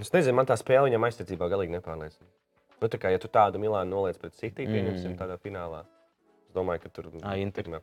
Es 0.00 0.10
nezinu, 0.12 0.34
man 0.34 0.46
tā 0.46 0.56
spēle 0.58 0.88
viņam 0.90 1.04
aizsardzībā 1.08 1.48
galīgi 1.52 1.76
nepārliecina. 1.76 2.26
Nu, 2.82 2.88
tā 2.88 2.98
kā, 2.98 3.10
ja 3.12 3.18
tu 3.22 3.28
tādu 3.28 3.60
Milānu 3.62 3.90
noliec 3.94 4.16
pret 4.18 4.34
City, 4.34 4.66
pieņemsim 4.66 5.16
tādā 5.18 5.36
finālā. 5.38 5.84
Es 6.48 6.54
domāju, 6.56 6.82
ka 6.82 6.88
tur 6.88 7.04
Ā, 7.22 7.36
Inter. 7.38 7.64
pirmā 7.64 7.80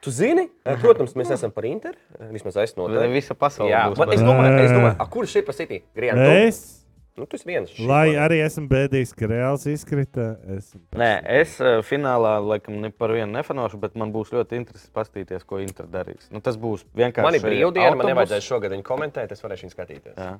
Tu 0.00 0.10
zini, 0.10 0.48
eh, 0.64 0.76
protams, 0.76 1.14
mēs 1.14 1.32
esam 1.34 1.50
par 1.52 1.64
Inter. 1.64 1.94
eh, 2.20 2.28
Vismaz 2.30 2.56
es 2.62 2.76
no 2.76 2.84
Lai 2.86 3.08
visa 3.08 3.34
pasaule 3.34 3.70
Jā, 3.70 3.90
būs 3.90 3.98
man- 3.98 4.08
par- 4.08 4.14
es 4.14 4.20
domāju, 4.22 4.64
es 4.64 4.70
domāju 4.70 4.96
a, 5.00 5.06
kurš 5.06 5.36
ir 5.36 5.42
par 5.42 5.54
City? 5.54 5.82
Grienu. 5.94 6.18
Es, 6.46 6.82
Nu, 7.18 7.24
tu 7.24 7.36
esi 7.36 7.46
viens. 7.46 7.70
šī 7.70 7.86
lai 7.88 8.08
komanda. 8.08 8.28
arī 8.28 8.44
esmu 8.44 8.68
bēdīgs, 8.68 9.14
ka 9.16 9.24
Reāls 9.26 9.64
izkrita, 9.66 10.36
esmu 10.56 10.80
Nē, 10.92 11.24
es 11.26 11.60
eh, 11.60 11.80
finālā 11.82 12.38
laikam 12.46 12.78
ne 12.80 12.90
par 12.90 13.08
vienu 13.08 13.32
nefanošu, 13.32 13.80
bet 13.80 13.96
man 13.96 14.12
būs 14.12 14.30
ļoti 14.30 14.52
interesanti 14.52 14.92
paskatīties, 14.92 15.44
ko 15.46 15.56
Inter 15.58 15.86
darīs. 15.86 16.30
Nu, 16.30 16.40
tas 16.40 16.56
būs 16.56 16.84
vienkārši. 16.94 17.22
Man 17.22 17.34
ir 17.34 17.40
brīvdiena, 17.40 17.96
man 17.96 18.06
autobus. 18.06 18.28
nevajadzēs 18.30 18.44
šogad 18.46 18.70
viņu 18.70 18.82
komentēt, 18.84 19.32
es 19.32 19.40
varēšu 19.40 19.64
viņu 19.64 19.74
skatīties. 19.74 20.14
Jā. 20.14 20.38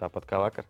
Tāpat 0.00 0.26
kā 0.28 0.40
vakar. 0.42 0.66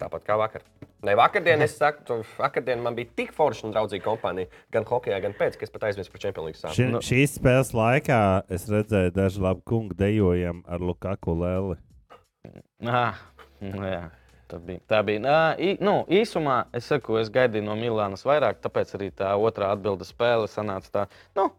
Tāpat 0.00 0.24
kā 0.26 0.36
vakar. 0.40 0.62
Ne 1.04 1.12
vakardien, 1.18 1.60
es 1.62 1.74
saku, 1.76 2.04
tu, 2.06 2.16
vakardien 2.38 2.80
man 2.82 2.94
bija 2.96 3.10
tik 3.18 3.32
forša 3.36 3.66
un 3.66 3.74
draudzīga 3.74 4.04
kompānija, 4.06 4.48
gan 4.74 4.86
hokeja, 4.88 5.18
gan 5.22 5.34
pēc, 5.38 5.58
ka 5.58 5.66
es 5.66 5.72
pat 5.74 5.88
aizmirsu 5.88 6.12
par 6.14 6.22
Champions 6.22 6.46
League 6.46 6.58
Ši, 6.58 6.64
sākumu. 6.64 7.02
šīs 7.06 7.36
spēles 7.38 7.72
laikā 7.76 8.18
es 8.54 8.66
redzēju 8.70 9.14
dažu 9.14 9.42
labu 9.44 9.62
kungu 9.68 9.96
dejojam 9.98 10.62
ar 10.66 10.82
Lukaku 10.82 11.34
Lēli. 11.42 11.78
Ah, 12.86 13.18
nu 13.62 13.86
jā, 13.86 14.04
tā 14.50 14.60
bija. 14.62 14.82
Tā 14.90 15.02
bija. 15.06 15.22
Nā, 15.26 15.38
ī, 15.58 15.74
nu, 15.82 16.00
īsumā 16.10 16.62
es 16.74 16.88
saku, 16.90 17.18
es 17.20 17.30
gaidīju 17.34 17.66
no 17.66 17.76
Milānas 17.78 18.24
vairāk, 18.26 18.62
tāpēc 18.64 18.94
arī 18.98 19.10
tā 19.14 19.34
otrā 19.38 19.72
atbildes 19.74 20.10
spēle 20.14 20.50
sanāca 20.50 20.90
tā. 20.96 21.04
Nu, 21.38 21.50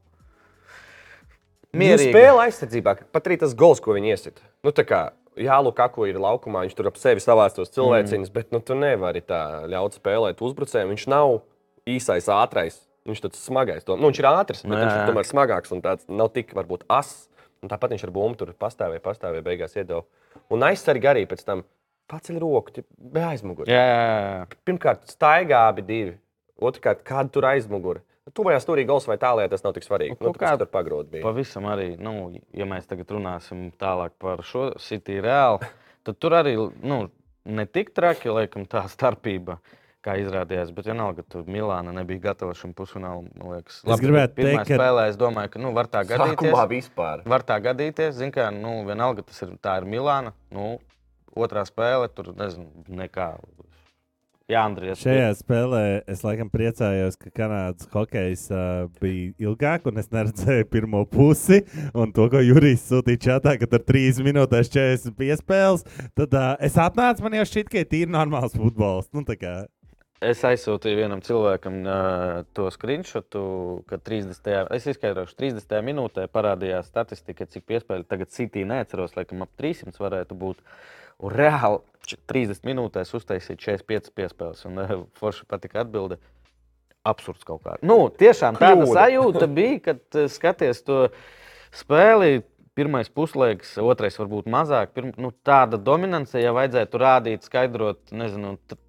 mierīgi. 1.76 2.12
spēle 2.12 2.48
aizsardzībā, 2.48 2.96
pat 3.12 3.30
arī 3.30 3.40
tas 3.44 3.56
gols, 3.58 3.84
ko 3.84 3.96
viņi 3.96 4.16
iesit. 4.16 4.44
Nu, 4.64 4.72
tā 4.76 4.88
kā, 4.88 5.04
jā, 5.40 5.58
Lukaku 5.64 6.08
ir 6.10 6.20
laukumā, 6.22 6.64
viņš 6.66 6.76
tur 6.78 6.90
ap 6.90 6.98
sevi 7.02 7.24
savāc 7.24 7.56
tos 7.58 7.72
cilvēciņus, 7.76 8.30
mm. 8.30 8.34
bet 8.36 8.54
nu, 8.56 8.62
tu 8.64 8.78
nevari 8.78 9.22
tā 9.26 9.64
ļaut 9.72 9.98
spēlēt 9.98 10.42
uzbrucējiem. 10.44 10.94
Viņš 10.94 11.06
nav 11.14 11.40
īsais, 11.90 12.30
ātrais. 12.32 12.80
Viņš 13.08 13.20
ir 13.28 13.36
smagais. 13.36 13.84
To- 13.84 13.98
Nu, 14.00 14.08
viņš 14.12 14.20
ir 14.22 14.28
ātrs, 14.30 14.62
bet 14.64 14.72
Nu, 14.72 14.78
viņš 14.80 14.92
jā, 14.92 14.96
ir 14.96 15.02
jā. 15.02 15.08
tomēr 15.12 15.28
smagāks 15.28 15.74
un 15.76 15.82
tāds 15.84 16.08
nav 16.08 16.32
tik 16.32 16.54
varbūt 16.56 16.86
as. 16.90 17.28
Un 17.64 17.72
tāpat 17.72 17.92
viņš 17.96 18.04
ar 18.08 18.12
bumbu 18.12 18.38
tur 18.40 18.54
pastāvēja, 18.60 19.04
pastāvēja, 19.04 19.44
beigās 19.44 19.76
iedeva. 19.76 20.04
Un 20.52 20.64
aizsargi 20.68 21.08
arī 21.08 21.26
pēc 21.28 21.44
tam 21.48 21.64
paceļ 22.12 22.40
roku, 22.44 22.72
jā, 23.84 24.42
jā. 24.48 24.58
Pirmkārt, 24.68 25.08
staigā 25.12 25.68
abi 25.70 25.82
divi. 25.88 26.18
Otrkārt, 26.64 27.04
kāda 27.08 27.32
tur 27.32 27.48
aizmugure. 27.50 28.04
Tuvajā 28.32 28.60
stūrī 28.64 28.86
gols 28.88 29.04
vai 29.10 29.18
tālāk, 29.20 29.50
tas 29.52 29.64
nav 29.66 29.74
tik 29.76 29.84
svarīgi. 29.84 30.16
Nu, 30.22 30.28
Nu, 30.30 30.34
kā- 30.34 30.54
tur 30.58 30.66
pagrot 30.72 31.10
bija. 31.12 31.24
Pavisam 31.26 31.66
arī, 31.68 31.98
nu, 32.00 32.32
ja 32.56 32.64
mēs 32.66 32.88
tagad 32.88 33.08
runāsim 33.12 33.72
tālāk 33.76 34.12
par 34.18 34.38
šo 34.42 34.70
City 34.80 35.20
reāli, 35.20 35.60
tad 36.06 36.20
tur 36.20 36.32
arī 36.32 36.56
nu, 36.82 37.10
ne 37.46 37.66
tik 37.66 37.92
traki, 37.94 38.30
laikam, 38.32 38.66
tā 38.66 38.86
starpība. 38.88 39.58
Kā 40.04 40.18
izrādījās, 40.20 40.72
bet 40.76 40.86
vienalga, 40.86 41.24
tur 41.24 41.44
Milāna 41.48 41.94
nebija 41.96 42.20
gatava 42.20 42.52
šim 42.54 42.74
pusfinālam. 42.74 43.28
man 43.40 43.54
liekas. 43.56 43.82
Es 43.88 44.00
gribētu 44.02 44.34
pirmā 44.36 44.64
teikt, 44.64 44.68
ka- 44.68 44.78
spēlē 44.80 45.08
es 45.10 45.16
domāju, 45.18 45.50
ka 45.52 45.60
nu, 45.60 45.72
var 45.74 45.88
tā 45.88 46.04
Sākumā 46.04 46.36
gadīties. 46.36 46.68
vispār. 46.74 47.24
Var 47.26 47.40
tā 47.44 47.62
gadīties, 47.64 48.12
zin 48.12 48.32
kā, 48.32 48.50
nu, 48.54 48.84
vienalga, 48.86 49.24
tas 49.26 49.42
ir, 49.44 49.50
tā 49.64 49.78
ir 49.80 49.86
Milāna. 49.88 50.34
Nu, 50.52 50.80
otrā 51.36 51.64
spēle, 51.64 52.10
tur 52.14 52.34
nezinu, 52.36 52.68
nekā. 52.90 53.40
Jā, 54.54 54.64
Andrijas. 54.68 55.02
Šajā 55.02 55.30
spēlē 55.40 55.84
es 56.10 56.22
laikam 56.22 56.50
priecājos, 56.54 57.16
ka 57.18 57.32
Kanādas 57.34 57.88
hokejs 57.94 58.44
uh, 58.54 58.86
bija 59.02 59.32
ilgāk, 59.42 59.88
un 59.90 59.98
es 60.02 60.12
neredzēju 60.14 60.68
pirmo 60.70 61.04
pusi. 61.10 61.64
Un 61.98 62.14
to, 62.14 62.28
ko 62.30 62.42
Jurijs 62.44 62.86
sūtīja 62.92 63.24
čatā, 63.28 63.56
ka 63.58 63.70
tur 63.72 63.82
3 63.88 64.22
minūtēs 64.28 64.70
40 64.74 65.18
piespēles, 65.18 65.86
tad 66.14 66.38
uh, 66.38 66.52
es 66.62 66.78
atnācu, 66.78 67.26
man 67.26 67.40
jau 67.40 67.48
šķiet, 67.50 67.72
ka 67.72 67.82
ir 67.82 67.90
tīri 67.90 68.14
normāls 68.14 68.54
futbols. 68.54 69.10
Nu, 69.16 69.26
tā 69.26 69.40
kā, 69.42 69.56
Es 70.24 70.42
aizsūtīju 70.48 70.98
vienam 71.02 71.22
cilvēkam 71.26 71.78
uh, 71.84 72.42
to 72.56 72.70
screenshotu, 72.72 73.42
ka 73.90 73.98
30. 74.00 74.50
Es 74.78 74.86
izskaidrošu, 74.88 75.36
30. 75.40 75.74
minūtē 75.84 76.28
parādījās 76.32 76.88
statistika, 76.92 77.48
cik 77.50 77.66
piespēļu 77.70 78.06
tagad 78.08 78.32
City 78.32 78.64
neatceros, 78.70 79.16
laikam 79.18 79.44
ap 79.46 79.52
300 79.60 80.00
varētu 80.00 80.38
būt. 80.40 80.62
Un 81.24 81.34
reāli 81.36 81.82
č- 82.08 82.18
30 82.32 82.64
minūtēs 82.68 83.12
uztaisīja 83.20 83.60
45 83.82 84.14
piespēles. 84.18 84.64
Un 84.70 84.80
uh, 84.84 84.94
forši 85.20 85.46
patika 85.50 85.84
atbilde. 85.84 86.20
Absurds 87.04 87.44
kaut 87.44 87.66
kā. 87.66 87.76
Nu, 87.84 88.06
tiešām 88.08 88.56
tāda 88.56 88.80
Kļūda. 88.86 88.96
sajūta 88.96 89.48
bija, 89.52 89.80
kad 89.92 90.04
uh, 90.22 90.30
skaties 90.32 90.84
to 90.88 91.06
spēli. 91.76 92.44
Pirmais 92.74 93.06
puslaiks, 93.14 93.76
otrais 93.78 94.16
varbūt 94.18 94.48
mazāk. 94.50 94.96
Pirm, 94.96 95.12
nu, 95.22 95.30
tāda 95.46 95.78
dominance, 95.78 96.34
ja 96.42 96.50
vajadzētu 96.58 96.98
rādīt, 96.98 97.44
skaidrot, 97.46 98.00
nezinu, 98.18 98.56
t- 98.66 98.80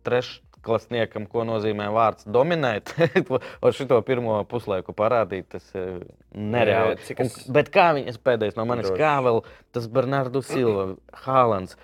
trešklasniekam, 0.64 1.26
ko 1.28 1.44
nozīmē 1.44 1.88
vārds 1.92 2.24
dominēt, 2.26 2.92
ar 3.64 3.72
šo 3.76 4.00
pirmo 4.06 4.42
puslaiku 4.48 4.92
parādīt, 4.96 5.46
tas 5.52 5.64
ir 5.74 6.04
nereāli. 6.34 6.96
Jā, 6.96 7.04
cik 7.08 7.20
Un, 7.20 7.26
es- 7.26 7.48
bet 7.52 7.70
kā 7.70 7.90
viņas 7.94 8.18
pēdējais 8.24 8.56
no 8.56 8.64
manis, 8.64 8.88
Droši. 8.88 9.00
kā 9.00 9.14
vēl 9.24 9.42
tas 9.72 9.86
Bernardu 9.88 10.42
Silva, 10.42 10.96
Haalands. 11.24 11.76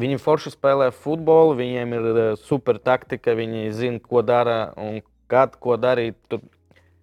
Viņi 0.00 0.16
forši 0.18 0.54
spēlē 0.54 0.90
futbolu, 0.92 1.54
viņiem 1.58 1.92
ir 1.98 2.06
eh, 2.16 2.36
super 2.40 2.78
taktika, 2.80 3.34
viņi 3.36 3.70
zina, 3.76 4.00
ko 4.00 4.22
dara 4.22 4.72
un 4.80 5.02
kad 5.28 5.56
ko 5.60 5.76
darīt. 5.76 6.16
Tur. 6.28 6.40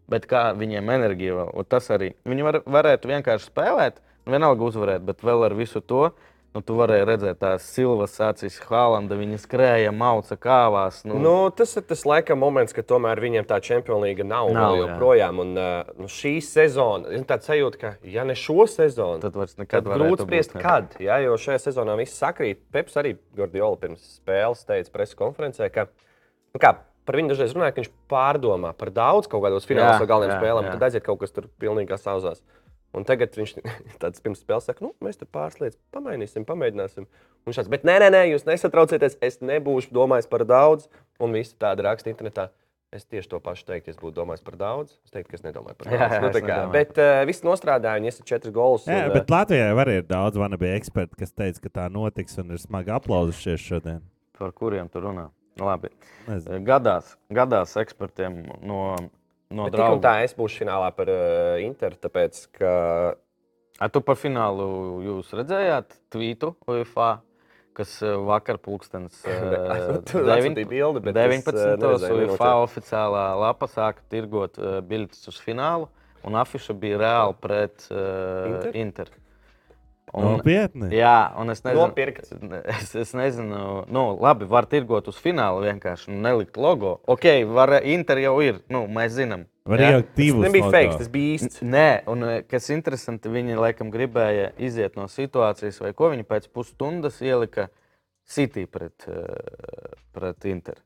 Bet 0.10 0.26
kā 0.26 0.56
viņiem 0.58 0.88
enerģija 0.90 1.36
vēl, 1.38 1.50
un 1.54 1.66
tas 1.70 1.86
arī. 1.94 2.16
Viņi 2.26 2.42
var, 2.42 2.56
varētu 2.66 3.12
vienkārši 3.12 3.52
spēlēt, 3.52 4.00
vienalga 4.26 4.66
uzvarēt, 4.66 5.04
bet 5.06 5.22
vēl 5.22 5.46
ar 5.46 5.54
visu 5.54 5.84
to. 5.86 6.08
Nu, 6.50 6.64
tu 6.66 6.74
varēji 6.80 7.06
redzēt, 7.06 7.38
tās 7.44 7.66
silvas 7.76 8.16
acīs, 8.26 8.56
Hālanda. 8.66 9.14
Viņa 9.20 9.38
skrēja, 9.44 9.92
mauca 9.94 10.34
kāvās. 10.34 11.04
Nu, 11.06 11.20
Nu, 11.22 11.34
tas 11.54 11.76
ir 11.78 11.86
tas 11.86 12.02
laikam 12.10 12.42
moments, 12.42 12.74
kad 12.74 12.88
tomēr 12.90 13.22
viņiem 13.22 13.46
tā 13.50 13.60
čempionu 13.62 14.08
līga 14.08 14.26
nav, 14.26 14.50
Nav, 14.50 14.58
nav 14.58 14.78
jā. 14.78 14.82
joprojām. 14.82 15.44
Un, 15.44 15.54
uh, 15.62 15.94
nu, 16.02 16.10
šī 16.10 16.40
sezona, 16.42 17.14
ir 17.14 17.28
tāds 17.30 17.46
sajūta, 17.52 17.82
ka 17.84 17.94
ja 18.02 18.26
ne 18.26 18.34
šo 18.34 18.66
sezonu, 18.66 19.22
tad 19.22 19.38
vairs 19.38 19.54
Kad 19.54 19.62
nekad 19.62 19.86
grūti 19.92 20.02
varētu 20.02 20.26
spriest, 20.26 20.58
kad. 20.58 20.98
Jā, 20.98 21.20
jo 21.22 21.38
šajā 21.38 21.62
sezonā 21.70 21.98
viss 22.02 22.18
sakrīt. 22.18 22.66
Peps 22.74 22.98
arī 22.98 23.14
Gordiola 23.38 23.78
pirms 23.78 24.16
spēles 24.18 24.66
teica 24.66 24.96
preses 24.98 25.20
konferencē, 25.20 25.70
ka 25.70 25.86
nu 26.56 26.64
kā, 26.64 26.80
par 27.06 27.20
viņu 27.20 27.36
dažreiz 27.36 27.54
runāja, 27.54 27.76
ka 27.78 27.84
viņš 27.84 27.94
pārdomā 28.10 28.74
par 28.78 28.90
daudz 28.96 29.30
kaut 29.30 29.46
kādos 29.46 29.70
finālos 29.70 30.02
vai 30.02 30.10
galvenajām 30.10 30.40
jā, 30.40 30.42
spēlēm, 30.42 30.72
tad 30.74 30.90
aiziet 30.90 31.06
kaut 31.06 31.22
kas 31.22 31.36
tur 31.36 31.46
pilnīgi 31.62 32.02
sauzās. 32.02 32.42
Un 32.98 33.04
tagad 33.06 33.36
viņš 33.38 33.52
tāds 34.02 34.22
pirms 34.24 34.40
spēles 34.42 34.66
saka, 34.70 34.82
nu, 34.86 34.94
mēs 35.06 35.20
tur 35.20 35.28
pāris 35.32 35.60
lietas 35.62 35.78
pamainīsim, 35.94 36.46
pamēģināsim. 36.50 37.06
Un 37.48 37.56
šāds, 37.56 37.70
bet 37.72 37.86
nē, 37.88 38.00
nē, 38.02 38.08
nē, 38.16 38.24
jūs 38.34 38.48
nesatraucieties, 38.50 39.20
es 39.26 39.38
nebūšu 39.46 39.94
domājis 39.96 40.30
par 40.32 40.44
daudz. 40.50 40.90
Un 41.22 41.36
visi 41.36 41.54
tādi 41.60 41.86
raksta 41.86 42.10
internetā. 42.12 42.50
Es 42.90 43.04
tieši 43.06 43.30
to 43.30 43.38
pašu 43.46 43.68
teiktu, 43.68 43.92
ja 43.92 43.94
es 43.94 44.00
būtu 44.02 44.16
domājis 44.18 44.42
par 44.42 44.56
daudz. 44.58 44.96
Es 45.06 45.12
teiktu, 45.14 45.30
ka 45.30 45.38
es 45.38 45.44
nedomāju 45.46 45.78
par 45.78 45.90
Jā, 45.94 46.00
daudz. 46.02 46.16
jā, 46.16 46.22
nu, 46.24 46.30
tā 46.34 46.40
es 46.40 46.46
kā, 46.48 46.56
nedomāju. 46.56 46.72
bet 46.74 47.02
uh, 47.04 47.18
viss 47.30 47.44
nostrādāja, 47.46 48.00
viņi 48.02 48.10
ir 48.10 48.26
četras 48.32 48.56
gols. 48.56 48.88
jā, 48.90 49.04
un, 49.06 49.14
bet 49.14 49.30
Latvijā 49.30 49.68
arī 49.84 50.00
ir 50.00 50.08
daudz 50.10 50.40
vanabī 50.42 50.72
eksperti, 50.74 51.20
kas 51.22 51.36
teica, 51.38 51.62
ka 51.68 51.72
tā 51.76 51.86
notiks 51.94 52.40
un 52.42 52.56
ir 52.58 52.64
smagi 52.64 52.96
aplausušies 52.98 53.62
šodien. 53.62 54.02
Par 54.42 54.56
kuriem 54.58 54.90
tu 54.90 55.04
runā? 55.06 55.28
Labi. 55.62 55.92
Nezinu. 56.26 56.64
Gadās, 56.66 57.14
gadās 57.36 57.76
ekspertiem 57.78 58.40
no, 58.66 58.96
no 59.52 59.66
Bet 59.70 59.74
draugu. 59.78 60.02
tā 60.04 60.18
es 60.26 60.36
būšu 60.38 60.64
finālā 60.64 60.92
par 60.96 61.10
uh, 61.10 61.58
Interu, 61.64 61.98
tāpēc 62.02 62.44
ka 62.60 62.74
A 63.80 63.88
tu 63.88 64.02
par 64.04 64.18
finālu 64.20 64.66
jūs 65.06 65.30
redzējāt 65.40 65.94
tvītu 66.12 66.50
UEFA, 66.68 67.22
kas 67.78 67.94
eh, 68.04 68.12
vakar 68.28 68.58
pulkstenis 68.60 69.22
eh, 69.26 69.40
devin- 70.12 70.52
atsūtīja 70.52 70.68
bildi, 70.68 71.00
bet 71.06 71.16
es, 71.16 71.46
19. 71.46 71.56
eh, 71.56 71.78
neredzēju, 71.80 72.18
UEFA 72.18 72.28
nenoķēru. 72.28 72.66
oficiālā 72.66 73.24
lapa 73.40 73.70
sāka 73.72 74.04
tirgot 74.12 74.60
uh, 74.60 74.82
biļetes 74.84 75.32
uz 75.32 75.38
finālu, 75.46 75.88
un 76.28 76.36
afiša 76.42 76.76
bija 76.76 77.00
reāli 77.00 77.38
pret 77.40 77.88
uh, 77.88 78.50
Inter? 78.52 78.76
Inter. 78.84 79.14
Un, 80.14 80.26
Nopietni. 80.26 80.90
Jā, 80.98 81.32
un 81.38 81.54
es 81.54 81.62
nezinu, 81.62 81.84
Nopirkt. 81.84 82.32
Es, 82.74 82.94
es 82.98 83.12
nezinu, 83.18 83.84
nu, 83.94 84.04
labi, 84.22 84.48
var 84.50 84.66
tirgot 84.70 85.08
uz 85.12 85.20
fināla 85.22 85.62
vienkārši 85.68 86.10
nu, 86.10 86.18
nelikt 86.26 86.58
logo. 86.58 86.98
Ok, 87.10 87.28
var, 87.54 87.76
Inter 87.86 88.22
jau 88.24 88.36
ir, 88.46 88.62
nu, 88.74 88.88
mēs 88.90 89.14
zinām. 89.20 89.46
Var 89.70 89.84
jau 89.86 90.02
divus. 90.18 90.42
tas 90.42 90.48
nebija 90.48 90.72
fake, 90.74 90.98
tas 90.98 91.12
bija 91.14 91.36
īsts. 91.36 91.62
Nē, 91.62 91.88
un 92.10 92.26
eh, 92.26 92.40
kas 92.50 92.72
interesanti, 92.74 93.30
viņi 93.30 93.60
laikam 93.60 93.92
gribēja 93.94 94.50
iziet 94.58 94.98
no 94.98 95.06
situācijas, 95.12 95.78
vai 95.84 95.94
ko 95.98 96.10
viņi 96.16 96.26
pēc 96.30 96.50
pusstundas 96.56 97.22
ielika 97.22 97.70
City 98.30 98.66
pret, 98.70 99.06
eh, 99.10 99.94
pret 100.16 100.50
Inter. 100.50 100.82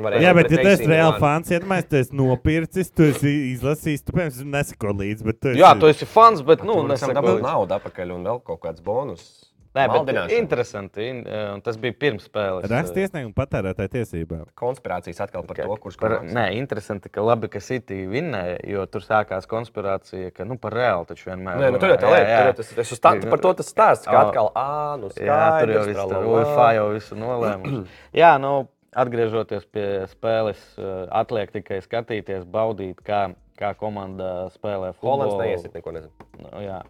Varēja 0.00 0.22
Jā, 0.24 0.32
bet, 0.32 0.48
ja 0.50 0.56
tu 0.62 0.68
esi 0.72 0.86
reāli 0.88 1.18
fans, 1.20 1.50
iedomājies, 1.52 1.88
tu 1.90 1.96
esi 2.00 2.16
nopircis, 2.16 2.90
tu 2.96 3.02
esi 3.10 3.32
izlasījis, 3.52 4.04
tu, 4.06 4.14
piemēram, 4.16 4.50
neseko 4.54 4.94
līdzi. 4.96 5.24
bet 5.28 5.40
Tu 5.42 5.52
esi... 5.52 5.60
Jā, 5.60 5.74
tu 5.78 5.90
esi 5.90 6.08
fans, 6.08 6.40
bet 6.48 6.64
nu, 6.64 6.80
dabūt 6.88 7.34
līdzi. 7.36 7.44
naudu 7.44 7.76
atpakaļ 7.76 8.14
un 8.16 8.24
vēl 8.30 8.40
kaut 8.46 8.62
kāds 8.64 8.80
bonus. 8.84 9.26
Nē, 9.72 9.86
bet 9.88 10.32
interesanti. 10.36 11.00
in- 11.08 11.26
eh, 11.26 11.52
un 11.54 11.60
Tas 11.64 11.78
bija 11.80 11.94
pirms 11.96 12.26
spēles. 12.28 12.66
Raksta 12.68 13.00
iesniegumu 13.00 13.32
patērētāju 13.32 13.88
tiesībām. 13.94 14.42
Konspirācijas 14.54 15.20
atkal 15.24 15.46
par 15.48 15.56
to, 15.56 15.76
kurš 15.80 15.96
Par, 15.96 16.18
komandas. 16.18 16.34
nē, 16.36 16.44
interesanti, 16.58 17.08
ka 17.08 17.22
labi, 17.24 17.48
ka 17.48 17.58
City 17.60 18.04
vinnēja, 18.06 18.58
jo 18.68 18.84
tur 18.86 19.00
sākās 19.00 19.48
konspirācija, 19.48 20.28
ka 20.34 20.44
nu, 20.44 20.58
par 20.58 20.72
reāli 20.76 21.06
taču 21.08 21.30
vienmēr. 21.30 21.56
Nē, 21.56 21.72
nu, 21.72 21.78
tur 21.80 21.88
jau 21.88 21.96
tā 22.04 22.12
lieta, 22.12 22.52
tur 22.52 22.64
tas, 22.64 23.00
tas, 23.00 23.24
par 23.32 23.38
to 23.40 23.54
tas 23.54 23.72
stāsts, 23.72 24.04
ka 24.04 24.26
atkal, 24.28 24.52
ā, 24.54 25.00
nu, 25.00 25.08
Jā, 25.08 25.40
tur 25.64 25.72
jau 25.72 25.82
skaidrs, 25.84 25.88
viss. 25.88 26.28
UFO 26.36 26.68
jau 26.76 26.86
visu 26.92 27.16
nolēma. 27.16 27.86
Jā, 28.12 28.34
nu, 28.40 28.68
atgriežoties 28.94 29.64
pie 29.72 29.86
spēles, 30.12 30.60
eh, 30.78 31.06
atliek 31.10 31.52
tikai 31.54 31.80
skatīties, 31.84 32.44
baudīt, 32.44 33.00
kā, 33.06 33.34
kā 33.58 33.74
komanda 33.78 34.50
spēlē 34.56 34.92
Holands 35.00 35.32
futbolu. 35.34 35.46
neiesit 35.46 35.74
neko, 35.74 35.92
nezinu. 35.96 36.28
Nu, 36.42 36.60
jā, 36.64 36.80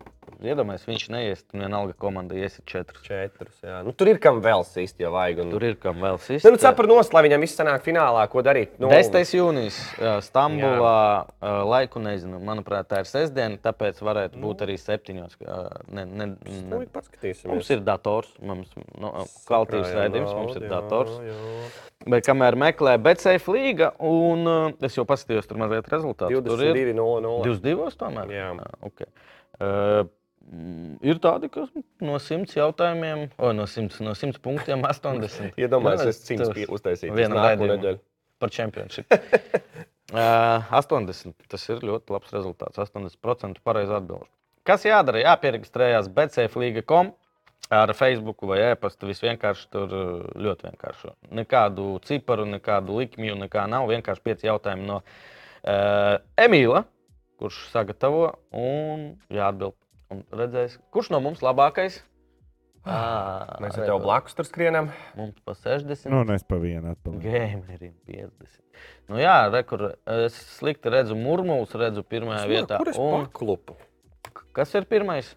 iedomājieties, 0.43 0.87
viņš 0.88 1.03
neies, 1.12 1.43
un 1.55 1.61
vienalga 1.67 1.95
komanda 2.01 2.35
iesit 2.38 2.65
četrus. 2.67 3.03
Četrus, 3.05 3.59
jā. 3.62 3.83
Nu, 3.85 3.93
tur 3.93 4.09
ir 4.09 4.19
kam 4.23 4.41
vēl 4.43 4.65
sīst, 4.67 4.99
ja 5.03 5.11
vajag. 5.12 5.43
Un... 5.45 5.51
Tur 5.53 5.67
ir 5.69 5.77
kam 5.83 6.01
vēl 6.03 6.19
sist. 6.23 6.47
Ne, 6.47 6.55
nu, 6.55 6.61
cepur 6.62 6.88
nost, 6.91 7.12
lai 7.15 7.23
viņam 7.27 7.45
viss 7.45 7.59
sanāk 7.59 7.85
finālā, 7.85 8.25
ko 8.33 8.43
darīt. 8.47 8.79
Nu, 8.83 8.88
10. 8.91 9.19
jūnijas 9.37 9.79
Stambulā 10.27 11.27
eh, 11.29 11.62
laiku 11.75 12.03
nezinu. 12.03 12.41
Manuprāt, 12.43 12.88
tā 12.91 13.03
ir 13.05 13.11
sestdiena, 13.11 13.61
tāpēc 13.62 14.01
varētu 14.03 14.41
būt 14.43 14.65
arī 14.67 14.79
septiņos. 14.81 15.38
Ne, 15.93 16.07
ne, 16.07 16.31
Nu, 16.33 16.81
ne. 16.81 16.87
paskatīsimies. 16.91 17.53
Mums 17.53 17.71
ir 17.75 17.83
dators, 17.87 18.33
mums 18.41 18.71
nu, 18.99 19.12
kvalitīvs 19.47 19.93
raidījums, 19.99 20.33
mums 20.35 20.57
ir 20.59 20.69
dators. 20.71 21.19
jā, 21.21 21.35
jā. 21.37 21.71
Bet 22.11 22.27
kamēr 22.27 22.57
meklē 22.59 22.97
BCF 23.03 23.47
līga, 23.53 23.93
un 24.03 24.47
uh, 24.49 24.73
es 24.83 24.97
jau 24.99 25.05
paskatījos 25.09 25.47
tur 25.51 25.61
mazliet 25.61 25.87
ir 25.87 25.95
22, 25.95 26.95
0, 26.97 27.21
0. 27.23 27.45
22. 27.47 27.93
tomēr. 28.01 28.33
Jā. 28.35 28.49
Ah, 28.59 28.73
okay. 28.88 29.07
uh, 29.61 30.03
ir 31.07 31.21
tādi, 31.23 31.51
kas 31.55 31.71
no 32.03 32.19
100 32.19 32.57
jautājumiem, 32.59 33.29
o, 33.38 33.53
no 33.57 33.69
100, 33.71 34.01
no 34.07 34.15
100 34.19 34.41
punktiem 34.43 34.83
80. 34.91 35.55
Iedomājieties, 35.62 36.11
es 36.17 36.27
cīnos 36.27 36.51
tas- 36.51 36.75
uztaisīt 36.79 37.12
vienu 37.15 37.37
nākamo 37.37 37.47
raidījumu. 37.47 37.77
nedēļu. 37.77 38.03
par 38.43 38.51
čempionšību. 38.51 39.23
uh, 40.19 40.73
80. 40.83 41.35
Tas 41.53 41.69
ir 41.71 41.83
ļoti 41.87 42.11
labs 42.17 42.33
rezultāts. 42.35 42.81
80% 42.83 43.62
pareizi 43.62 43.95
atbildēt. 43.95 44.31
Kas 44.67 44.85
jādara? 44.87 45.23
Jāpieregistrējas 45.25 46.11
BCF.com 46.15 47.12
ar 47.73 47.95
Facebook 47.97 48.45
vai 48.49 48.61
e-pastu. 48.71 49.09
Viss 49.11 49.25
vienkārši 49.25 49.69
tur 49.73 49.97
uh, 49.97 50.31
ļoti 50.37 50.69
vienkārši. 50.69 51.13
Nekādu 51.41 51.97
ciparu, 52.09 52.47
nekādu 52.53 53.01
likmju, 53.01 53.37
nekā 53.47 53.67
nav. 53.73 53.89
Vienkārši 53.93 54.25
pieci 54.29 54.49
jautājumi 54.51 54.89
no 54.89 55.01
uh, 55.03 56.17
Emīla, 56.41 56.85
kurš 57.41 57.65
sagatavo 57.73 58.33
un 58.53 59.13
jāatbild. 59.33 59.79
Un 60.13 60.27
redzēs, 60.37 60.77
kurš 60.93 61.15
no 61.15 61.23
mums 61.25 61.41
labākais 61.41 62.03
Ā, 62.83 63.61
Mēs 63.63 63.77
ar 63.79 63.85
tevi 63.87 63.99
blakus 64.03 64.35
tur 64.35 64.47
skrienam. 64.49 64.89
Mums 65.15 65.37
pa 65.47 65.55
60. 65.55 66.09
Nu, 66.11 66.25
un 66.25 66.33
es 66.35 66.43
pa 66.43 66.57
vienu 66.59 66.91
atpaliku. 66.91 67.23
Gameriem 67.23 67.93
50. 68.11 68.59
Nu 69.13 69.21
jā, 69.23 69.37
rekur, 69.55 69.93
es 70.11 70.35
slikti 70.57 70.91
redzu 70.91 71.15
murmūs, 71.19 71.77
redzu 71.79 72.03
pirmajā 72.03 72.43
vietā. 72.51 72.81
Kur 72.83 72.91
es 72.91 72.99
Un 72.99 73.29
paklupu? 73.29 73.79
kas 74.57 74.75
ir 74.75 74.89
pirmais? 74.91 75.31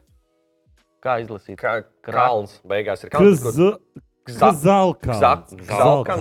Kā 1.06 1.20
izlasīt? 1.22 1.60
Kā 1.62 1.78
kalns 2.06 2.58
beigās 2.66 3.06
ir 3.06 3.12
kalns. 3.14 3.44
Gzalkāns. 4.26 5.22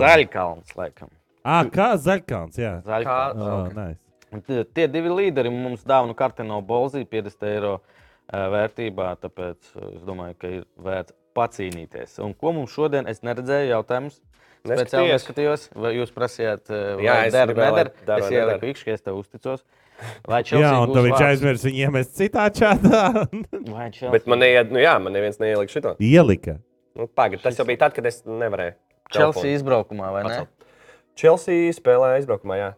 Zaļkalns, 0.05 0.75
laikam. 0.77 1.09
Ā, 1.45 1.59
kā 1.73 1.91
zaļkāns, 2.01 2.57
jā. 2.61 2.75
Zaļkalns. 2.85 3.41
Oh, 3.41 3.67
nice. 3.73 4.01
Un 4.33 4.41
Tie, 4.45 4.85
divi 4.91 5.09
līderi 5.13 5.49
mums 5.53 5.85
dāvana 5.87 6.13
karte 6.17 6.45
no 6.45 6.59
Bolzijas 6.65 7.07
50 7.09 7.47
eiro 7.49 7.75
vērtībā, 8.29 9.11
tāpēc 9.21 9.69
es 9.93 10.05
domāju, 10.05 10.37
ka 10.41 10.51
ir 10.59 10.63
vērts 10.81 11.13
pacīnīties. 11.37 12.17
Un 12.25 12.33
ko 12.37 12.53
mums 12.57 12.73
šodien 12.73 13.09
es 13.11 13.21
neredzēju 13.25 13.71
jautājumus? 13.73 14.21
Speciāli 14.65 15.11
Neskatījos. 15.13 15.65
vai 15.77 15.91
jūs 15.93 16.11
prasījāt, 16.15 16.69
eh, 16.73 17.03
Jā, 17.05 17.15
vai 17.19 17.27
es 17.29 17.35
neder. 17.37 17.91
der 18.05 18.21
Es 18.23 18.31
ieliku 18.33 18.69
ikšķi, 18.71 18.93
es 18.95 19.03
tev 19.05 19.19
uzticos. 19.19 19.61
Vai 20.25 20.39
Jā, 20.43 20.47
Chelsea 20.49 20.79
un 20.81 20.89
būs 20.89 20.95
tad 20.95 21.05
viņš 21.05 21.15
vārds? 21.15 21.27
aizmirst 21.29 21.67
viņu 21.67 21.83
iemest 21.85 22.15
citā 22.17 22.45
čatā. 22.51 23.01
Bet 24.15 24.25
man 24.27 24.41
neiet, 24.41 24.71
nu 24.73 24.81
jā, 24.81 24.95
man 24.99 25.13
neviens 25.15 25.37
neielika 25.39 25.71
šito. 25.71 25.93
Ielika. 26.03 26.57
Nu, 26.95 27.07
pagad, 27.07 27.43
tas 27.43 27.59
jau 27.59 27.65
bija 27.67 27.83
tad, 27.85 27.93
kad 27.95 28.05
es 28.09 28.23
nevarēju. 28.25 28.75
Chelsea 29.13 29.53
izbraukumā, 29.53 30.09
vai 30.15 30.23
ne? 30.25 30.29
pacelt. 30.33 30.69
Chelsea 31.15 31.71
spēlē 31.77 32.15
aizbraukumā, 32.17 32.57
jā. 32.59 32.71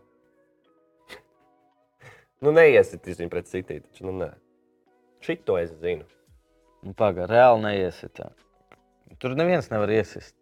nu, 2.43 2.51
neiesitīs 2.53 3.21
viņu 3.21 3.31
pret 3.33 3.49
City. 3.49 3.79
Taču, 3.85 4.05
nu, 4.09 4.13
nē. 4.19 4.33
Šito 5.25 5.57
es 5.57 5.71
zinu. 5.81 6.05
Nu, 6.85 6.93
Pagaid, 6.97 7.31
reāli 7.31 7.63
neiesit. 7.63 8.19
jā. 8.21 8.29
Tur 9.17 9.33
neviens 9.39 9.71
nevar 9.73 9.89
iesist. 9.89 10.36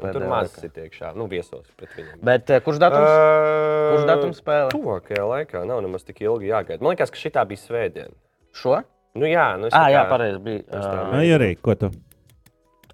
Tur 0.00 0.24
maz 0.26 0.50
sit 0.58 0.74
iekšā. 0.80 1.12
Nu, 1.14 1.28
viesos 1.30 1.68
pret 1.78 1.92
viņiem. 1.94 2.18
Bet 2.26 2.50
eh, 2.50 2.60
kurš 2.64 2.80
datums? 2.82 3.06
Uh, 3.06 3.92
Kurš 3.92 4.06
datums 4.10 4.40
spēlē? 4.42 4.72
Tuvākajā 4.74 5.26
laikā 5.30 5.62
nav 5.68 5.84
nemaz 5.84 6.02
tik 6.06 6.24
ilgi 6.24 6.50
jāgaida. 6.50 6.82
Man 6.82 6.96
liekas, 6.96 7.12
ka 7.14 7.20
šī 7.20 7.30
bija 7.50 7.62
svētdiena. 7.62 8.14
Šo? 8.54 8.80
Nu, 9.14 9.28
jā, 9.30 9.46
nu, 9.60 9.70
Ah, 9.70 9.86
jā, 9.94 10.02
pareizi 10.10 10.40
bija. 10.42 10.64
Ā, 10.74 10.94
Nu, 11.14 11.20
arī, 11.36 11.52
ko 11.62 11.76
tu? 11.78 11.92